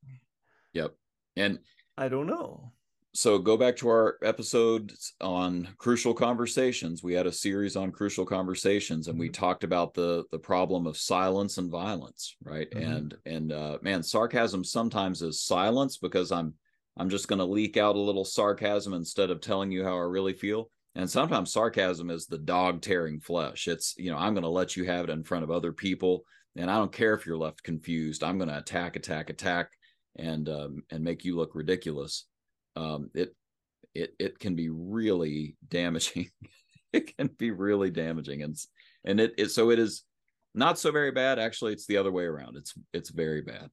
Yep. 0.74 0.96
And 1.38 1.60
i 1.98 2.08
don't 2.10 2.28
know 2.28 2.72
so 3.16 3.38
go 3.38 3.56
back 3.56 3.76
to 3.78 3.88
our 3.88 4.18
episodes 4.24 5.14
on 5.22 5.68
crucial 5.78 6.14
conversations 6.14 7.04
we 7.04 7.14
had 7.14 7.28
a 7.28 7.32
series 7.32 7.76
on 7.76 7.92
crucial 7.92 8.26
conversations 8.26 9.08
and 9.08 9.20
we 9.20 9.30
Mhm. 9.30 9.34
talked 9.34 9.64
about 9.64 9.94
the 9.94 10.26
the 10.32 10.40
problem 10.40 10.88
of 10.88 10.98
silence 10.98 11.58
and 11.58 11.70
violence 11.70 12.36
right 12.44 12.70
Mhm. 12.72 12.96
and 12.96 13.18
and 13.26 13.52
uh 13.52 13.78
man 13.82 14.02
sarcasm 14.04 14.64
sometimes 14.64 15.22
is 15.22 15.42
silence 15.42 15.98
because 15.98 16.32
i'm 16.32 16.54
i'm 16.98 17.10
just 17.10 17.28
going 17.28 17.40
to 17.40 17.46
leak 17.46 17.78
out 17.78 17.96
a 17.96 18.00
little 18.00 18.26
sarcasm 18.26 18.94
instead 18.94 19.30
of 19.30 19.40
telling 19.42 19.72
you 19.72 19.84
how 19.84 19.96
i 19.96 20.02
really 20.02 20.34
feel 20.34 20.70
and 20.96 21.10
sometimes 21.10 21.52
sarcasm 21.54 22.10
is 22.10 22.26
the 22.26 22.38
dog 22.40 22.82
tearing 22.82 23.20
flesh 23.20 23.68
it's 23.68 23.94
you 23.98 24.10
know 24.12 24.18
i'm 24.18 24.34
going 24.34 24.44
to 24.44 24.50
let 24.50 24.76
you 24.76 24.86
have 24.86 25.04
it 25.08 25.12
in 25.12 25.24
front 25.24 25.44
of 25.44 25.52
other 25.52 25.72
people 25.74 26.24
and 26.56 26.70
i 26.70 26.76
don't 26.76 26.92
care 26.92 27.14
if 27.14 27.26
you're 27.26 27.38
left 27.38 27.64
confused 27.64 28.24
i'm 28.24 28.38
going 28.38 28.50
to 28.50 28.58
attack 28.58 28.96
attack 28.96 29.30
attack 29.30 29.70
and 30.18 30.48
um, 30.50 30.84
and 30.92 31.04
make 31.04 31.26
you 31.26 31.36
look 31.36 31.56
ridiculous 31.56 32.26
um, 32.76 33.10
it 33.14 33.36
it 33.94 34.16
it 34.20 34.40
can 34.40 34.56
be 34.56 34.70
really 34.70 35.56
damaging. 35.68 36.30
it 36.94 37.16
can 37.16 37.28
be 37.38 37.52
really 37.52 37.90
damaging, 37.90 38.44
and 38.44 38.56
and 39.06 39.20
it, 39.20 39.34
it 39.38 39.52
so 39.52 39.72
it 39.72 39.80
is 39.80 40.04
not 40.54 40.80
so 40.80 40.92
very 40.92 41.12
bad. 41.12 41.40
Actually, 41.40 41.74
it's 41.74 41.88
the 41.88 41.98
other 41.98 42.12
way 42.12 42.24
around. 42.24 42.58
It's 42.58 42.74
it's 42.94 43.10
very 43.10 43.42
bad. 43.42 43.70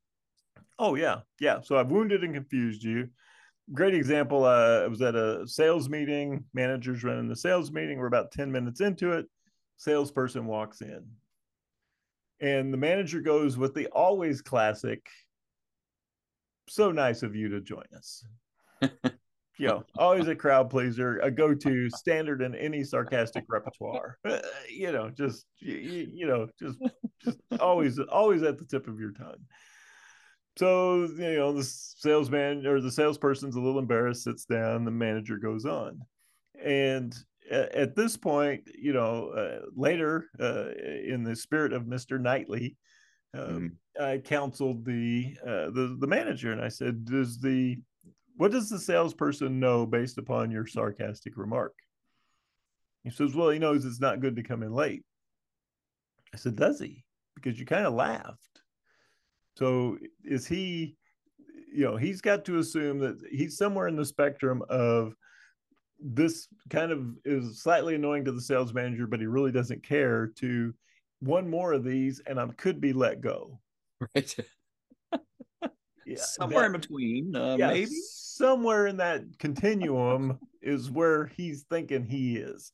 Oh 0.79 0.95
yeah, 0.95 1.21
yeah. 1.41 1.61
So 1.63 1.79
I've 1.79 1.91
wounded 1.91 2.25
and 2.25 2.35
confused 2.35 2.83
you. 2.83 3.09
Great 3.73 3.95
example. 3.95 4.45
Uh, 4.45 4.83
I 4.85 4.89
was 4.89 5.01
at 5.03 5.15
a 5.15 5.47
sales 5.47 5.89
meeting. 5.89 6.45
Managers 6.55 7.05
running 7.05 7.29
the 7.29 7.37
sales 7.37 7.71
meeting. 7.71 7.99
We're 7.99 8.07
about 8.07 8.33
ten 8.33 8.51
minutes 8.51 8.81
into 8.81 9.13
it. 9.13 9.27
Salesperson 9.77 10.45
walks 10.45 10.83
in, 10.83 11.07
and 12.41 12.73
the 12.73 12.79
manager 12.79 13.21
goes 13.21 13.57
with 13.57 13.75
the 13.75 13.87
always 13.89 14.43
classic. 14.43 15.07
So 16.69 16.91
nice 16.91 17.23
of 17.23 17.35
you 17.35 17.49
to 17.51 17.61
join 17.61 17.85
us. 17.97 18.25
you 19.59 19.67
know, 19.67 19.85
always 19.99 20.29
a 20.29 20.35
crowd 20.35 20.71
pleaser, 20.71 21.19
a 21.19 21.31
go-to, 21.31 21.91
standard 21.91 22.43
in 22.43 22.55
any 22.55 22.85
sarcastic 22.85 23.45
repertoire. 23.49 24.19
Uh, 24.25 24.41
you 24.69 24.93
know, 24.93 25.11
just 25.11 25.47
you, 25.59 26.09
you 26.13 26.27
know, 26.27 26.47
just 26.59 26.79
just 27.23 27.39
always 27.59 27.99
always 27.99 28.43
at 28.43 28.59
the 28.59 28.65
tip 28.65 28.87
of 28.87 29.01
your 29.01 29.13
tongue 29.13 29.45
so 30.57 31.09
you 31.17 31.37
know 31.37 31.53
the 31.53 31.65
salesman 31.65 32.67
or 32.67 32.81
the 32.81 32.91
salesperson's 32.91 33.57
a 33.57 33.61
little 33.61 33.79
embarrassed 33.79 34.25
sits 34.25 34.45
down 34.45 34.85
the 34.85 34.91
manager 34.91 35.39
goes 35.39 35.65
on 35.65 36.01
and 36.63 37.15
at 37.51 37.97
this 37.97 38.17
point 38.17 38.63
you 38.75 38.93
know 38.93 39.31
uh, 39.31 39.67
later 39.75 40.27
uh, 40.39 40.69
in 41.05 41.25
the 41.25 41.35
spirit 41.35 41.73
of 41.73 41.85
mr 41.85 42.21
knightley 42.21 42.77
Mhm. 43.35 43.77
i 44.01 44.19
counseled 44.19 44.85
the 44.85 45.37
uh, 45.47 45.71
the 45.71 45.97
the 46.01 46.07
manager 46.07 46.51
and 46.53 46.61
i 46.61 46.69
said 46.69 47.05
does 47.05 47.39
the 47.39 47.79
what 48.37 48.51
does 48.53 48.69
the 48.71 48.79
salesperson 48.79 49.61
know 49.61 49.85
based 49.87 50.17
upon 50.17 50.51
your 50.51 50.67
sarcastic 50.67 51.37
remark? 51.37 51.75
He 53.05 53.11
says 53.11 53.35
well 53.35 53.51
he 53.51 53.59
knows 53.59 53.85
it's 53.85 54.01
not 54.01 54.21
good 54.21 54.37
to 54.37 54.43
come 54.43 54.63
in 54.63 54.73
late. 54.73 55.05
I 56.33 56.39
said 56.39 56.57
does 56.57 56.81
he? 56.81 57.05
Because 57.35 57.61
you 57.61 57.67
kind 57.67 57.85
of 57.85 57.93
laughed. 57.93 58.63
So 59.59 59.99
is 60.25 60.47
he, 60.47 60.97
you 61.71 61.85
know, 61.85 61.97
he's 61.97 62.23
got 62.23 62.47
to 62.47 62.59
assume 62.59 62.99
that 63.01 63.21
he's 63.31 63.59
somewhere 63.59 63.89
in 63.89 63.97
the 63.97 64.07
spectrum 64.07 64.63
of 64.71 65.15
this 66.03 66.49
kind 66.71 66.93
of 66.93 67.07
is 67.25 67.63
slightly 67.63 67.95
annoying 67.95 68.25
to 68.25 68.33
the 68.33 68.41
sales 68.41 68.73
manager, 68.75 69.07
but 69.07 69.21
he 69.21 69.27
really 69.27 69.53
doesn't 69.53 69.83
care 69.83 70.29
to 70.37 70.75
one 71.21 71.49
more 71.49 71.73
of 71.73 71.85
these 71.85 72.21
and 72.27 72.41
I 72.41 72.47
could 72.49 72.81
be 72.81 72.93
let 72.93 73.21
go. 73.21 73.61
Right. 74.15 74.35
Yeah, 76.07 76.17
Somewhere 76.19 76.67
in 76.67 76.73
between, 76.73 77.37
uh, 77.37 77.55
yeah, 77.57 77.69
maybe. 77.69 77.87
somewhere 77.87 78.89
in 78.89 78.97
that 78.97 79.23
continuum 79.39 80.41
is 80.63 80.91
where 80.91 81.27
he's 81.37 81.63
thinking 81.71 82.05
he 82.05 82.37
is. 82.37 82.73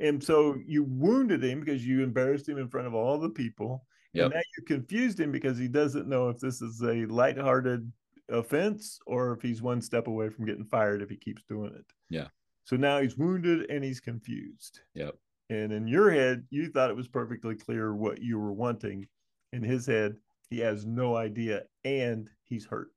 And 0.00 0.22
so 0.22 0.56
you 0.66 0.82
wounded 0.82 1.44
him 1.44 1.60
because 1.60 1.86
you 1.86 2.02
embarrassed 2.02 2.48
him 2.48 2.58
in 2.58 2.68
front 2.68 2.88
of 2.88 2.94
all 2.94 3.18
the 3.18 3.28
people. 3.30 3.86
Yep. 4.14 4.24
And 4.24 4.34
now 4.34 4.40
you 4.58 4.64
confused 4.64 5.20
him 5.20 5.30
because 5.30 5.56
he 5.58 5.68
doesn't 5.68 6.08
know 6.08 6.28
if 6.28 6.40
this 6.40 6.60
is 6.60 6.80
a 6.82 7.06
lighthearted 7.06 7.92
offense 8.28 8.98
or 9.06 9.32
if 9.34 9.42
he's 9.42 9.62
one 9.62 9.80
step 9.80 10.08
away 10.08 10.28
from 10.28 10.44
getting 10.44 10.64
fired 10.64 11.02
if 11.02 11.08
he 11.08 11.16
keeps 11.16 11.44
doing 11.48 11.72
it. 11.72 11.84
Yeah. 12.10 12.28
So 12.66 12.76
now 12.76 13.00
he's 13.00 13.16
wounded 13.16 13.70
and 13.70 13.82
he's 13.82 14.00
confused. 14.00 14.80
Yep. 14.94 15.14
And 15.50 15.72
in 15.72 15.86
your 15.86 16.10
head, 16.10 16.44
you 16.50 16.68
thought 16.68 16.90
it 16.90 16.96
was 16.96 17.06
perfectly 17.06 17.54
clear 17.54 17.94
what 17.94 18.20
you 18.20 18.38
were 18.38 18.52
wanting. 18.52 19.06
In 19.52 19.62
his 19.62 19.86
head, 19.86 20.16
he 20.50 20.58
has 20.58 20.84
no 20.84 21.16
idea 21.16 21.62
and 21.84 22.28
he's 22.42 22.66
hurt. 22.66 22.90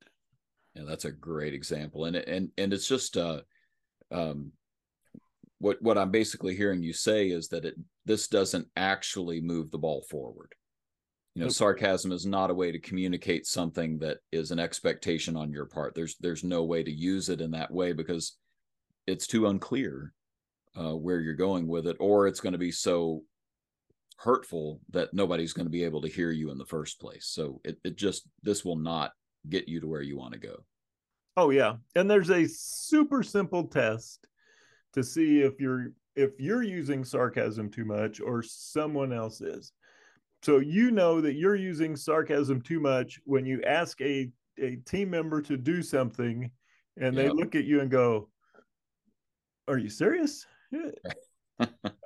Yeah, 0.73 0.84
that's 0.88 1.05
a 1.05 1.12
great 1.12 1.53
example, 1.53 2.05
and 2.05 2.15
it- 2.15 2.27
and 2.27 2.51
and 2.58 2.73
it's 2.73 2.88
just 2.88 3.15
uh, 3.17 3.41
um, 4.12 4.51
what 5.60 5.82
what 5.82 5.97
I'm 5.97 6.12
basically 6.12 6.55
hearing 6.55 6.82
you 6.82 6.93
say 6.93 7.29
is 7.29 7.47
that 7.49 7.65
it 7.65 7.75
this 8.05 8.27
doesn't 8.27 8.67
actually 8.75 9.41
move 9.41 9.69
the 9.71 9.77
ball 9.77 10.03
forward. 10.10 10.53
You 11.36 11.43
know, 11.43 11.49
sarcasm 11.49 12.12
is 12.12 12.25
not 12.25 12.49
a 12.49 12.55
way 12.55 12.71
to 12.71 12.79
communicate 12.79 13.45
something 13.45 13.99
that 13.99 14.17
is 14.32 14.51
an 14.51 14.60
expectation 14.60 15.36
on 15.38 15.51
your 15.51 15.65
part. 15.65 15.93
There's 15.95 16.15
there's 16.19 16.43
no 16.43 16.63
way 16.63 16.84
to 16.84 16.91
use 16.91 17.29
it 17.29 17.41
in 17.41 17.51
that 17.51 17.71
way 17.71 17.93
because 17.93 18.38
it's 19.10 19.28
too 19.28 19.48
unclear 19.48 20.13
uh, 20.80 20.95
where 20.95 21.19
you're 21.19 21.34
going 21.34 21.67
with 21.67 21.88
it, 21.88 21.98
or 22.00 22.28
it's 22.28 22.39
going 22.39 22.54
to 22.54 22.60
be 22.60 22.72
so 22.72 23.24
hurtful 24.17 24.82
that 24.89 25.13
nobody's 25.13 25.54
going 25.54 25.65
to 25.65 25.72
be 25.72 25.84
able 25.84 26.02
to 26.02 26.08
hear 26.10 26.32
you 26.32 26.52
in 26.52 26.58
the 26.58 26.65
first 26.65 27.00
place. 27.00 27.26
So 27.28 27.62
it 27.63 27.80
it 27.84 27.95
just 27.98 28.28
this 28.43 28.63
will 28.65 28.78
not 28.78 29.12
get 29.48 29.67
you 29.67 29.80
to 29.80 29.88
where 29.88 30.02
you 30.02 30.17
want 30.17 30.34
to 30.34 30.39
go. 30.39 30.65
Oh 31.38 31.50
yeah, 31.52 31.78
and 31.95 32.10
there's 32.10 32.30
a 32.32 32.45
super 32.48 33.24
simple 33.24 33.65
test 33.67 34.28
to 34.93 35.04
see 35.04 35.41
if 35.41 35.60
you're 35.60 35.93
if 36.15 36.32
you're 36.39 36.63
using 36.63 37.04
sarcasm 37.06 37.69
too 37.69 37.86
much 37.86 38.19
or 38.19 38.43
someone 38.43 39.13
else 39.13 39.41
is. 39.41 39.72
So 40.41 40.60
you 40.60 40.91
know 40.91 41.22
that 41.22 41.36
you're 41.36 41.56
using 41.56 41.95
sarcasm 41.95 42.62
too 42.62 42.80
much 42.80 43.19
when 43.26 43.45
you 43.45 43.62
ask 43.63 44.02
a 44.02 44.32
a 44.60 44.78
team 44.78 45.10
member 45.10 45.41
to 45.43 45.58
do 45.58 45.82
something 45.82 46.52
and 46.98 47.17
they 47.17 47.28
Yep. 47.28 47.36
look 47.36 47.56
at 47.56 47.65
you 47.65 47.82
and 47.82 47.89
go, 47.89 48.30
are 49.69 49.77
you 49.77 49.89
serious? 49.89 50.45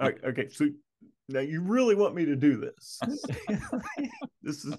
okay, 0.02 0.49
so 0.49 0.67
now 1.30 1.39
you 1.39 1.62
really 1.62 1.95
want 1.95 2.15
me 2.15 2.26
to 2.26 2.36
do 2.36 2.58
this? 2.58 2.99
this 4.41 4.65
is 4.65 4.76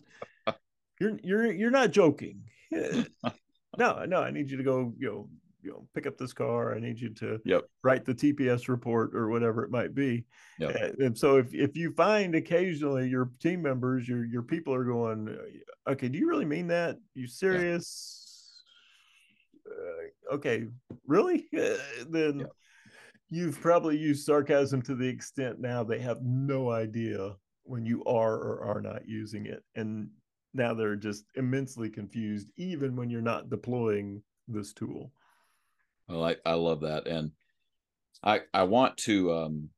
you're 1.00 1.18
you're 1.22 1.52
you're 1.52 1.70
not 1.70 1.90
joking. 1.90 2.42
no, 2.70 4.04
no, 4.04 4.22
I 4.22 4.30
need 4.30 4.50
you 4.50 4.56
to 4.56 4.62
go, 4.62 4.92
you 4.98 5.08
know, 5.08 5.28
you 5.62 5.70
know, 5.70 5.86
pick 5.94 6.06
up 6.06 6.18
this 6.18 6.32
car. 6.32 6.74
I 6.74 6.78
need 6.78 7.00
you 7.00 7.08
to 7.14 7.40
yep. 7.44 7.62
write 7.82 8.04
the 8.04 8.14
TPS 8.14 8.68
report 8.68 9.14
or 9.14 9.30
whatever 9.30 9.64
it 9.64 9.70
might 9.70 9.94
be. 9.94 10.24
Yep. 10.58 10.96
And 10.98 11.18
so 11.18 11.38
if, 11.38 11.54
if 11.54 11.76
you 11.76 11.92
find 11.92 12.34
occasionally 12.34 13.08
your 13.08 13.30
team 13.40 13.62
members, 13.62 14.06
your 14.06 14.24
your 14.24 14.42
people 14.42 14.74
are 14.74 14.84
going, 14.84 15.36
okay, 15.88 16.08
do 16.08 16.18
you 16.18 16.28
really 16.28 16.44
mean 16.44 16.66
that? 16.68 16.98
You 17.14 17.26
serious? 17.26 18.20
Uh, 19.66 20.34
okay, 20.34 20.66
really? 21.06 21.46
Uh, 21.56 21.76
then 22.10 22.40
yep. 22.40 22.52
You've 23.30 23.60
probably 23.60 23.96
used 23.96 24.24
sarcasm 24.24 24.82
to 24.82 24.94
the 24.94 25.08
extent 25.08 25.60
now 25.60 25.82
they 25.82 25.98
have 25.98 26.22
no 26.22 26.70
idea 26.70 27.34
when 27.64 27.86
you 27.86 28.04
are 28.04 28.34
or 28.34 28.64
are 28.64 28.80
not 28.80 29.08
using 29.08 29.46
it. 29.46 29.64
And 29.74 30.08
now 30.52 30.74
they're 30.74 30.96
just 30.96 31.24
immensely 31.34 31.90
confused, 31.90 32.48
even 32.56 32.94
when 32.94 33.10
you're 33.10 33.20
not 33.22 33.50
deploying 33.50 34.22
this 34.46 34.72
tool. 34.72 35.12
Well, 36.08 36.24
I, 36.24 36.36
I 36.44 36.54
love 36.54 36.82
that. 36.82 37.06
And 37.06 37.32
I 38.22 38.42
I 38.52 38.64
want 38.64 38.96
to 38.98 39.32
um 39.32 39.70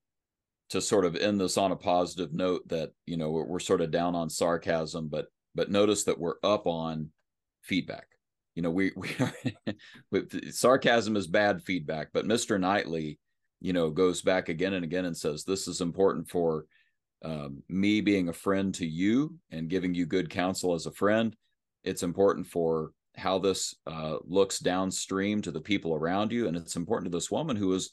to 0.71 0.81
sort 0.81 1.05
of 1.05 1.15
end 1.17 1.41
this 1.41 1.57
on 1.57 1.71
a 1.71 1.77
positive 1.77 2.33
note 2.33 2.67
that, 2.69 2.91
you 3.07 3.17
know, 3.17 3.31
we're, 3.31 3.45
we're 3.45 3.59
sort 3.61 3.81
of 3.81 3.93
down 3.93 4.17
on 4.17 4.29
sarcasm, 4.29 5.09
but 5.09 5.27
but 5.55 5.71
notice 5.71 6.05
that 6.05 6.19
we're 6.19 6.37
up 6.43 6.67
on 6.67 7.11
feedback. 7.63 8.07
You 8.55 8.63
know, 8.63 8.71
we 8.71 8.93
we 8.97 9.11
are 9.21 10.21
sarcasm 10.51 11.17
is 11.17 11.27
bad 11.27 11.63
feedback, 11.63 12.09
but 12.13 12.27
Mr. 12.27 12.59
Knightley, 12.59 13.19
you 13.61 13.73
know, 13.73 13.91
goes 13.91 14.23
back 14.23 14.49
again 14.49 14.75
and 14.75 14.85
again 14.85 15.05
and 15.05 15.17
says 15.17 15.45
this 15.45 15.69
is 15.69 15.81
important 15.81 16.29
for 16.29 16.67
um, 17.25 17.63
me 17.69 18.01
being 18.01 18.29
a 18.29 18.33
friend 18.33 18.75
to 18.75 18.87
you 18.87 19.35
and 19.51 19.71
giving 19.71 19.95
you 19.95 20.07
good 20.07 20.31
counsel 20.31 20.75
as 20.75 20.87
a 20.87 20.93
friend. 20.93 21.35
It's 21.85 22.03
important 22.03 22.47
for 22.47 22.93
how 23.17 23.39
this 23.39 23.75
uh, 23.87 24.17
looks 24.25 24.59
downstream 24.59 25.41
to 25.43 25.51
the 25.51 25.61
people 25.61 25.95
around 25.95 26.33
you. 26.33 26.49
And 26.49 26.57
it's 26.57 26.77
important 26.77 27.11
to 27.11 27.17
this 27.17 27.31
woman 27.31 27.57
who 27.57 27.73
is 27.73 27.93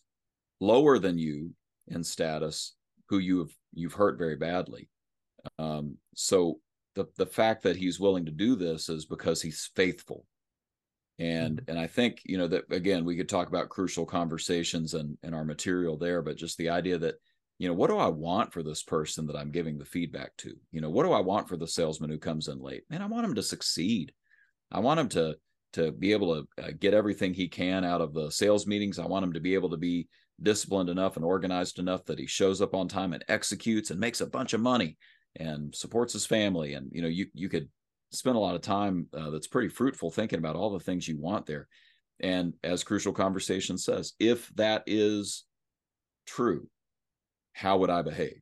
lower 0.60 1.00
than 1.00 1.18
you 1.18 1.54
in 1.88 2.04
status, 2.04 2.76
who 3.08 3.20
you've 3.20 3.56
you've 3.74 3.94
hurt 3.94 4.18
very 4.18 4.36
badly. 4.36 4.90
Um, 5.60 5.98
so 6.16 6.60
the 6.96 7.08
the 7.18 7.26
fact 7.26 7.64
that 7.64 7.78
he's 7.78 8.00
willing 8.00 8.26
to 8.26 8.32
do 8.32 8.56
this 8.56 8.90
is 8.90 9.06
because 9.06 9.42
he's 9.42 9.70
faithful. 9.76 10.26
And 11.24 11.58
mm-hmm. 11.58 11.70
and 11.70 11.80
I 11.80 11.88
think, 11.88 12.22
you 12.26 12.38
know, 12.38 12.48
that 12.48 12.66
again, 12.72 13.06
we 13.06 13.16
could 13.16 13.30
talk 13.30 13.48
about 13.48 13.70
crucial 13.70 14.06
conversations 14.06 14.94
and, 14.94 15.18
and 15.24 15.34
our 15.34 15.46
material 15.46 15.98
there, 15.98 16.22
but 16.22 16.36
just 16.36 16.58
the 16.58 16.70
idea 16.70 16.98
that 16.98 17.16
you 17.60 17.68
know 17.68 17.74
what 17.76 17.90
do 17.90 17.98
i 17.98 18.08
want 18.08 18.52
for 18.52 18.64
this 18.64 18.82
person 18.82 19.28
that 19.28 19.38
i'm 19.38 19.52
giving 19.52 19.78
the 19.78 19.86
feedback 19.86 20.36
to? 20.38 20.54
You 20.72 20.82
know 20.82 20.90
what 20.90 21.04
do 21.04 21.14
i 21.14 21.22
want 21.22 21.48
for 21.48 21.56
the 21.56 21.68
salesman 21.68 22.10
who 22.10 22.18
comes 22.18 22.48
in 22.50 22.60
late? 22.60 22.84
Man 22.90 23.02
i 23.02 23.06
want 23.06 23.26
him 23.26 23.36
to 23.36 23.44
succeed. 23.44 24.12
I 24.72 24.80
want 24.80 25.00
him 25.00 25.10
to 25.10 25.38
to 25.74 25.92
be 25.92 26.12
able 26.12 26.36
to 26.36 26.64
uh, 26.64 26.72
get 26.80 26.94
everything 26.94 27.34
he 27.34 27.48
can 27.48 27.86
out 27.86 28.02
of 28.02 28.14
the 28.14 28.32
sales 28.32 28.68
meetings. 28.68 29.00
I 29.00 29.06
want 29.06 29.24
him 29.24 29.34
to 29.34 29.40
be 29.40 29.54
able 29.54 29.70
to 29.70 29.78
be 29.78 30.08
disciplined 30.42 30.90
enough 30.90 31.16
and 31.16 31.24
organized 31.24 31.80
enough 31.80 32.04
that 32.06 32.20
he 32.20 32.28
shows 32.28 32.62
up 32.62 32.76
on 32.76 32.88
time 32.88 33.14
and 33.14 33.24
executes 33.28 33.92
and 33.92 34.00
makes 34.00 34.22
a 34.22 34.28
bunch 34.28 34.54
of 34.54 34.62
money 34.62 34.98
and 35.38 35.74
supports 35.74 36.14
his 36.14 36.26
family. 36.26 36.74
And 36.74 36.90
you 36.92 37.02
know 37.02 37.08
you 37.08 37.28
you 37.34 37.50
could 37.50 37.70
spend 38.14 38.36
a 38.36 38.40
lot 38.40 38.56
of 38.56 38.62
time 38.62 39.08
uh, 39.18 39.30
that's 39.30 39.48
pretty 39.48 39.70
fruitful 39.70 40.12
thinking 40.12 40.40
about 40.40 40.56
all 40.56 40.70
the 40.70 40.80
things 40.80 41.08
you 41.08 41.20
want 41.20 41.46
there 41.46 41.68
and 42.20 42.54
as 42.64 42.84
crucial 42.84 43.14
conversation 43.14 43.78
says 43.78 44.14
if 44.20 44.50
that 44.56 44.84
is 44.86 45.46
true 46.26 46.68
how 47.54 47.78
would 47.78 47.90
I 47.90 48.02
behave? 48.02 48.42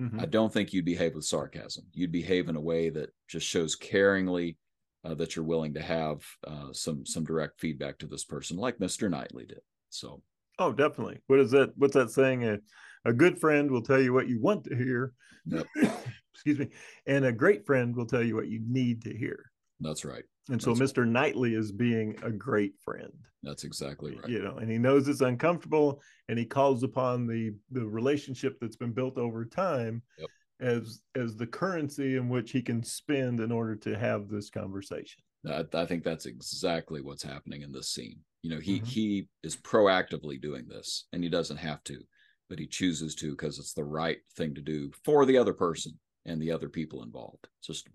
Mm-hmm. 0.00 0.20
I 0.20 0.26
don't 0.26 0.52
think 0.52 0.72
you'd 0.72 0.84
behave 0.84 1.14
with 1.14 1.24
sarcasm. 1.24 1.84
You'd 1.92 2.12
behave 2.12 2.48
in 2.48 2.56
a 2.56 2.60
way 2.60 2.88
that 2.88 3.10
just 3.28 3.46
shows 3.46 3.76
caringly 3.76 4.56
uh, 5.04 5.14
that 5.14 5.36
you're 5.36 5.44
willing 5.44 5.74
to 5.74 5.82
have 5.82 6.22
uh, 6.46 6.72
some 6.72 7.04
some 7.04 7.24
direct 7.24 7.60
feedback 7.60 7.98
to 7.98 8.06
this 8.06 8.24
person, 8.24 8.56
like 8.56 8.78
Mr. 8.78 9.10
Knightley 9.10 9.46
did. 9.46 9.60
So, 9.90 10.22
oh, 10.58 10.72
definitely. 10.72 11.18
What 11.26 11.40
is 11.40 11.50
that? 11.50 11.72
What's 11.76 11.94
that 11.94 12.10
saying? 12.10 12.44
A, 12.44 12.58
a 13.04 13.12
good 13.12 13.38
friend 13.38 13.70
will 13.70 13.82
tell 13.82 14.00
you 14.00 14.12
what 14.12 14.28
you 14.28 14.40
want 14.40 14.64
to 14.64 14.76
hear. 14.76 15.12
Yep. 15.46 15.66
Excuse 16.44 16.58
me. 16.58 16.68
And 17.06 17.24
a 17.24 17.32
great 17.32 17.64
friend 17.64 17.94
will 17.94 18.06
tell 18.06 18.22
you 18.22 18.34
what 18.34 18.48
you 18.48 18.60
need 18.66 19.02
to 19.02 19.16
hear. 19.16 19.52
That's 19.80 20.04
right. 20.04 20.24
And 20.48 20.60
so 20.60 20.74
That's 20.74 20.92
Mr. 20.92 20.98
Right. 20.98 21.08
Knightley 21.08 21.54
is 21.54 21.70
being 21.70 22.16
a 22.22 22.30
great 22.30 22.74
friend. 22.84 23.12
That's 23.42 23.64
exactly 23.64 24.16
right. 24.16 24.28
You 24.28 24.42
know, 24.42 24.56
and 24.56 24.70
he 24.70 24.78
knows 24.78 25.08
it's 25.08 25.20
uncomfortable 25.20 26.00
and 26.28 26.38
he 26.38 26.44
calls 26.44 26.82
upon 26.82 27.26
the 27.26 27.54
the 27.70 27.84
relationship 27.84 28.58
that's 28.60 28.76
been 28.76 28.92
built 28.92 29.18
over 29.18 29.44
time 29.44 30.02
yep. 30.18 30.28
as 30.60 31.00
as 31.16 31.36
the 31.36 31.46
currency 31.46 32.16
in 32.16 32.28
which 32.28 32.52
he 32.52 32.62
can 32.62 32.82
spend 32.82 33.40
in 33.40 33.52
order 33.52 33.76
to 33.76 33.98
have 33.98 34.28
this 34.28 34.50
conversation. 34.50 35.22
I, 35.48 35.64
I 35.74 35.86
think 35.86 36.04
that's 36.04 36.26
exactly 36.26 37.02
what's 37.02 37.22
happening 37.22 37.62
in 37.62 37.72
this 37.72 37.90
scene. 37.90 38.18
You 38.42 38.50
know, 38.50 38.60
he 38.60 38.76
mm-hmm. 38.76 38.86
he 38.86 39.28
is 39.42 39.56
proactively 39.56 40.40
doing 40.40 40.66
this 40.68 41.06
and 41.12 41.22
he 41.22 41.30
doesn't 41.30 41.56
have 41.56 41.82
to, 41.84 42.00
but 42.48 42.58
he 42.60 42.66
chooses 42.66 43.14
to 43.16 43.30
because 43.30 43.58
it's 43.58 43.74
the 43.74 43.84
right 43.84 44.18
thing 44.36 44.54
to 44.54 44.60
do 44.60 44.90
for 45.04 45.26
the 45.26 45.38
other 45.38 45.52
person 45.52 45.98
and 46.26 46.40
the 46.40 46.52
other 46.52 46.68
people 46.68 47.02
involved. 47.02 47.48
It's 47.58 47.66
just 47.66 47.88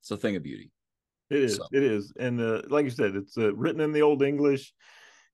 it's 0.00 0.10
a 0.10 0.16
thing 0.16 0.36
of 0.36 0.42
beauty. 0.42 0.70
It 1.30 1.42
is. 1.42 1.56
So. 1.56 1.64
It 1.72 1.82
is. 1.82 2.12
And 2.18 2.40
uh, 2.40 2.62
like 2.68 2.84
you 2.84 2.90
said, 2.90 3.16
it's 3.16 3.38
uh, 3.38 3.54
written 3.54 3.80
in 3.80 3.92
the 3.92 4.02
old 4.02 4.22
English, 4.22 4.72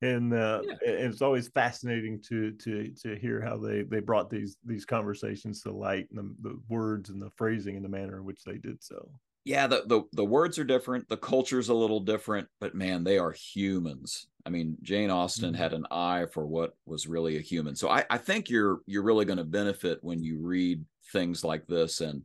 and 0.02 0.32
uh, 0.32 0.60
yeah. 0.64 0.74
and 0.86 1.12
it's 1.12 1.22
always 1.22 1.48
fascinating 1.48 2.22
to 2.28 2.52
to 2.52 2.92
to 3.02 3.16
hear 3.16 3.40
how 3.40 3.56
they 3.56 3.82
they 3.82 4.00
brought 4.00 4.30
these 4.30 4.56
these 4.64 4.84
conversations 4.84 5.62
to 5.62 5.72
light 5.72 6.08
and 6.10 6.18
the, 6.18 6.50
the 6.50 6.60
words 6.68 7.10
and 7.10 7.20
the 7.20 7.30
phrasing 7.36 7.76
and 7.76 7.84
the 7.84 7.88
manner 7.88 8.18
in 8.18 8.24
which 8.24 8.44
they 8.44 8.58
did 8.58 8.82
so. 8.82 9.10
Yeah, 9.44 9.66
the, 9.66 9.84
the 9.86 10.02
the 10.12 10.24
words 10.24 10.58
are 10.58 10.64
different, 10.64 11.08
the 11.08 11.16
culture's 11.16 11.70
a 11.70 11.74
little 11.74 12.00
different, 12.00 12.48
but 12.60 12.74
man, 12.74 13.02
they 13.02 13.18
are 13.18 13.32
humans. 13.32 14.26
I 14.44 14.50
mean, 14.50 14.76
Jane 14.82 15.10
Austen 15.10 15.52
mm-hmm. 15.52 15.62
had 15.62 15.72
an 15.72 15.86
eye 15.90 16.26
for 16.32 16.46
what 16.46 16.74
was 16.86 17.06
really 17.06 17.38
a 17.38 17.40
human. 17.40 17.74
So 17.74 17.88
I, 17.88 18.04
I 18.10 18.18
think 18.18 18.50
you're 18.50 18.80
you're 18.86 19.02
really 19.02 19.24
going 19.24 19.38
to 19.38 19.44
benefit 19.44 19.98
when 20.02 20.22
you 20.22 20.38
read 20.38 20.84
things 21.12 21.44
like 21.44 21.66
this 21.66 22.02
and 22.02 22.22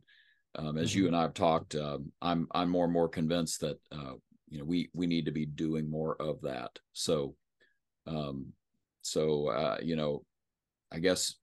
um, 0.56 0.78
as 0.78 0.90
mm-hmm. 0.90 0.98
you 0.98 1.06
and 1.08 1.16
I 1.16 1.22
have 1.22 1.34
talked, 1.34 1.74
um, 1.74 2.12
I'm 2.22 2.46
I'm 2.52 2.70
more 2.70 2.84
and 2.84 2.92
more 2.92 3.08
convinced 3.08 3.60
that 3.60 3.78
uh, 3.92 4.14
you 4.48 4.58
know 4.58 4.64
we 4.64 4.90
we 4.92 5.06
need 5.06 5.26
to 5.26 5.32
be 5.32 5.46
doing 5.46 5.90
more 5.90 6.20
of 6.20 6.40
that. 6.42 6.78
So, 6.92 7.34
um, 8.06 8.52
so 9.02 9.48
uh, 9.48 9.78
you 9.82 9.96
know, 9.96 10.24
I 10.92 10.98
guess 10.98 11.34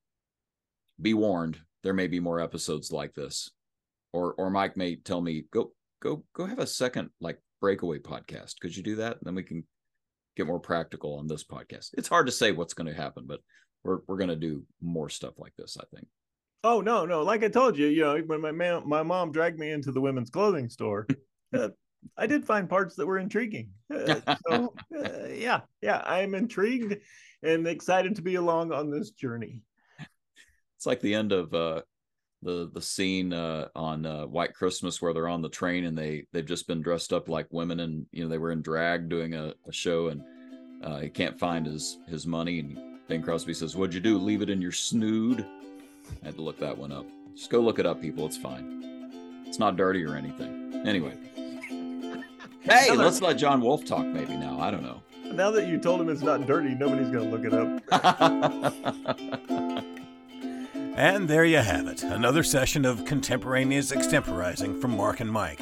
be 1.00 1.14
warned. 1.14 1.58
There 1.82 1.94
may 1.94 2.06
be 2.06 2.20
more 2.20 2.40
episodes 2.40 2.92
like 2.92 3.14
this, 3.14 3.50
or 4.12 4.34
or 4.34 4.50
Mike 4.50 4.76
may 4.76 4.96
tell 4.96 5.20
me 5.20 5.44
go 5.52 5.72
go 6.00 6.24
go 6.34 6.46
have 6.46 6.60
a 6.60 6.66
second 6.66 7.10
like 7.20 7.38
breakaway 7.60 7.98
podcast. 7.98 8.60
Could 8.60 8.76
you 8.76 8.82
do 8.82 8.96
that? 8.96 9.18
And 9.18 9.22
then 9.24 9.34
we 9.34 9.42
can 9.42 9.64
get 10.36 10.46
more 10.46 10.60
practical 10.60 11.18
on 11.18 11.26
this 11.26 11.44
podcast. 11.44 11.90
It's 11.94 12.08
hard 12.08 12.26
to 12.26 12.32
say 12.32 12.52
what's 12.52 12.74
going 12.74 12.86
to 12.86 13.00
happen, 13.00 13.24
but 13.26 13.40
we're 13.84 13.98
we're 14.06 14.16
going 14.16 14.30
to 14.30 14.36
do 14.36 14.64
more 14.80 15.08
stuff 15.08 15.34
like 15.38 15.54
this. 15.58 15.76
I 15.78 15.84
think. 15.94 16.06
Oh 16.64 16.80
no, 16.80 17.04
no! 17.04 17.22
Like 17.22 17.42
I 17.42 17.48
told 17.48 17.76
you, 17.76 17.88
you 17.88 18.02
know, 18.02 18.18
when 18.18 18.40
my 18.40 18.52
man, 18.52 18.82
my 18.86 19.02
mom 19.02 19.32
dragged 19.32 19.58
me 19.58 19.70
into 19.70 19.90
the 19.90 20.00
women's 20.00 20.30
clothing 20.30 20.68
store, 20.68 21.06
uh, 21.52 21.70
I 22.16 22.26
did 22.26 22.44
find 22.44 22.68
parts 22.68 22.94
that 22.96 23.06
were 23.06 23.18
intriguing. 23.18 23.70
Uh, 23.92 24.36
so 24.48 24.74
uh, 24.96 25.28
yeah, 25.28 25.60
yeah, 25.80 26.02
I'm 26.04 26.34
intrigued 26.34 26.96
and 27.42 27.66
excited 27.66 28.16
to 28.16 28.22
be 28.22 28.36
along 28.36 28.72
on 28.72 28.90
this 28.90 29.10
journey. 29.10 29.62
It's 30.76 30.86
like 30.86 31.00
the 31.00 31.14
end 31.14 31.32
of 31.32 31.52
uh, 31.52 31.82
the 32.42 32.70
the 32.72 32.82
scene 32.82 33.32
uh, 33.32 33.68
on 33.74 34.06
uh, 34.06 34.26
White 34.26 34.54
Christmas 34.54 35.02
where 35.02 35.12
they're 35.12 35.28
on 35.28 35.42
the 35.42 35.48
train 35.48 35.84
and 35.84 35.98
they 35.98 36.26
they've 36.32 36.46
just 36.46 36.68
been 36.68 36.82
dressed 36.82 37.12
up 37.12 37.28
like 37.28 37.46
women 37.50 37.80
and 37.80 38.06
you 38.12 38.22
know 38.22 38.28
they 38.28 38.38
were 38.38 38.52
in 38.52 38.62
drag 38.62 39.08
doing 39.08 39.34
a, 39.34 39.54
a 39.66 39.72
show 39.72 40.08
and 40.08 40.22
uh, 40.84 40.98
he 40.98 41.08
can't 41.08 41.38
find 41.38 41.66
his 41.66 41.98
his 42.08 42.26
money 42.26 42.60
and 42.60 42.78
Bing 43.08 43.22
Crosby 43.22 43.52
says, 43.52 43.76
"What'd 43.76 43.94
you 43.94 44.00
do? 44.00 44.16
Leave 44.16 44.42
it 44.42 44.50
in 44.50 44.62
your 44.62 44.72
snood?" 44.72 45.46
I 46.22 46.26
had 46.26 46.36
to 46.36 46.42
look 46.42 46.58
that 46.60 46.76
one 46.76 46.92
up. 46.92 47.06
Just 47.34 47.50
go 47.50 47.60
look 47.60 47.78
it 47.78 47.86
up, 47.86 48.00
people. 48.00 48.26
It's 48.26 48.36
fine. 48.36 49.42
It's 49.46 49.58
not 49.58 49.76
dirty 49.76 50.04
or 50.04 50.16
anything. 50.16 50.82
Anyway. 50.86 51.16
Hey, 52.64 52.94
let's 52.94 53.20
let 53.20 53.38
John 53.38 53.60
Wolf 53.60 53.84
talk 53.84 54.06
maybe 54.06 54.36
now. 54.36 54.60
I 54.60 54.70
don't 54.70 54.84
know. 54.84 55.02
Now 55.32 55.50
that 55.50 55.66
you 55.66 55.78
told 55.78 56.00
him 56.00 56.08
it's 56.08 56.22
not 56.22 56.46
dirty, 56.46 56.76
nobody's 56.76 57.08
going 57.08 57.28
to 57.28 57.36
look 57.36 57.44
it 57.44 57.52
up. 57.52 57.82
and 60.96 61.26
there 61.26 61.44
you 61.44 61.56
have 61.56 61.88
it. 61.88 62.04
Another 62.04 62.44
session 62.44 62.84
of 62.84 63.04
contemporaneous 63.04 63.90
extemporizing 63.90 64.80
from 64.80 64.96
Mark 64.96 65.18
and 65.18 65.32
Mike. 65.32 65.60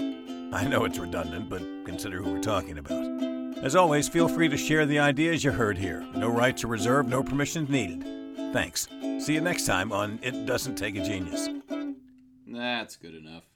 I 0.52 0.66
know 0.68 0.84
it's 0.84 0.98
redundant, 0.98 1.48
but 1.48 1.62
consider 1.86 2.20
who 2.20 2.32
we're 2.32 2.42
talking 2.42 2.76
about. 2.76 3.64
As 3.64 3.76
always, 3.76 4.08
feel 4.08 4.28
free 4.28 4.48
to 4.48 4.56
share 4.58 4.84
the 4.84 4.98
ideas 4.98 5.44
you 5.44 5.52
heard 5.52 5.78
here. 5.78 6.04
No 6.14 6.28
rights 6.28 6.64
are 6.64 6.68
reserved, 6.68 7.08
no 7.08 7.22
permissions 7.22 7.70
needed. 7.70 8.04
Thanks. 8.52 8.88
See 9.20 9.34
you 9.34 9.40
next 9.40 9.64
time 9.66 9.92
on 9.92 10.18
It 10.22 10.46
Doesn't 10.46 10.76
Take 10.76 10.96
a 10.96 11.04
Genius. 11.04 11.48
That's 12.46 12.96
good 12.96 13.14
enough. 13.14 13.49